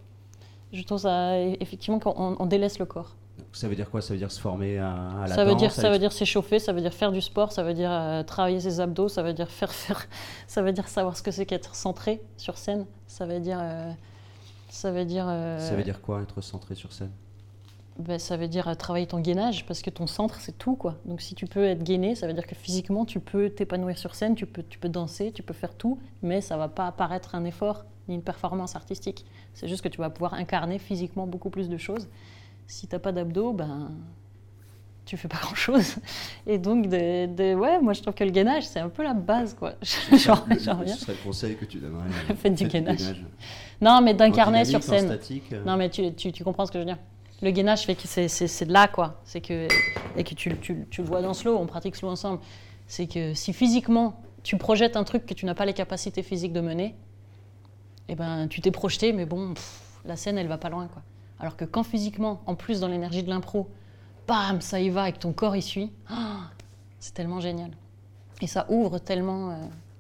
[0.74, 3.16] je trouve ça effectivement qu'on délaisse le corps.
[3.58, 4.02] Ça veut dire quoi?
[4.02, 6.74] Ça veut dire se former à, la ça veut dire, Ça veut dire s'échauffer, ça
[6.74, 9.50] veut dire faire du sport, ça veut dire euh, travailler ses abdos, ça veut dire
[9.50, 10.06] faire, faire
[10.48, 13.58] ça veut dire savoir ce que c'est qu'être centré sur scène, ça veut dire...
[13.60, 13.92] Euh,
[14.70, 15.26] ça veut dire...
[15.28, 17.10] Euh, ça veut dire quoi être centré sur scène?
[17.98, 20.76] ben, ça veut dire travailler ton gainage, parce que ton centre, c'est tout.
[20.76, 20.98] quoi.
[21.06, 24.14] Donc si tu peux être gainé, ça veut dire que physiquement, tu peux t'épanouir sur
[24.14, 27.34] scène, tu peux, tu peux danser, tu peux faire tout, mais ça va pas apparaître
[27.34, 29.26] un effort ni une performance artistique.
[29.56, 32.08] C'est juste que tu vas pouvoir incarner physiquement beaucoup plus de choses
[32.68, 33.92] si t'as pas d'abdos, ben
[35.08, 35.96] tu fais pas grand chose.
[36.46, 39.56] Et donc, de, ouais, moi je trouve que le gainage, c'est un peu la base,
[39.56, 39.74] quoi.
[40.12, 42.10] genre, genre Ce serait le conseil que tu donnerais.
[42.36, 43.24] Faites du gainage.
[43.82, 45.08] Non, mais d'incarner sur scène.
[45.08, 45.64] Statique, euh.
[45.64, 47.00] Non, mais tu, tu, tu, comprends ce que je veux dire.
[47.42, 49.22] Le gainage fait que c'est de là, quoi.
[49.24, 49.68] C'est que,
[50.18, 52.42] et que tu, tu, tu, le vois dans slow, on pratique slow ensemble.
[52.88, 56.54] C'est que si physiquement, tu projettes un truc que tu n'as pas les capacités physiques
[56.54, 56.96] de mener,
[58.10, 59.54] eh ben, tu t'es projeté, mais bon,
[60.06, 61.04] la scène, elle va pas loin, quoi.
[61.40, 63.70] Alors que quand physiquement, en plus dans l'énergie de l'impro,
[64.28, 66.50] bam, ça y va et que ton corps y suit, ah,
[67.00, 67.72] c'est tellement génial.
[68.42, 69.56] Et ça ouvre tellement euh,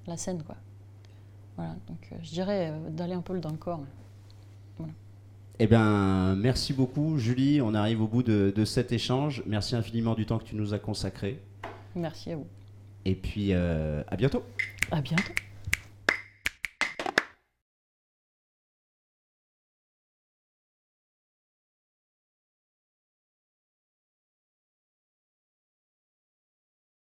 [0.05, 0.55] la scène, quoi.
[1.55, 3.81] Voilà, donc euh, je dirais euh, d'aller un peu dans le corps.
[5.59, 7.61] Eh bien, merci beaucoup, Julie.
[7.63, 9.41] On arrive au bout de, de, cet échange.
[9.47, 11.41] Merci infiniment du temps que tu nous as consacré.
[11.95, 12.45] Merci à vous.
[13.05, 14.43] Et puis, à bientôt.
[14.91, 15.33] À bientôt.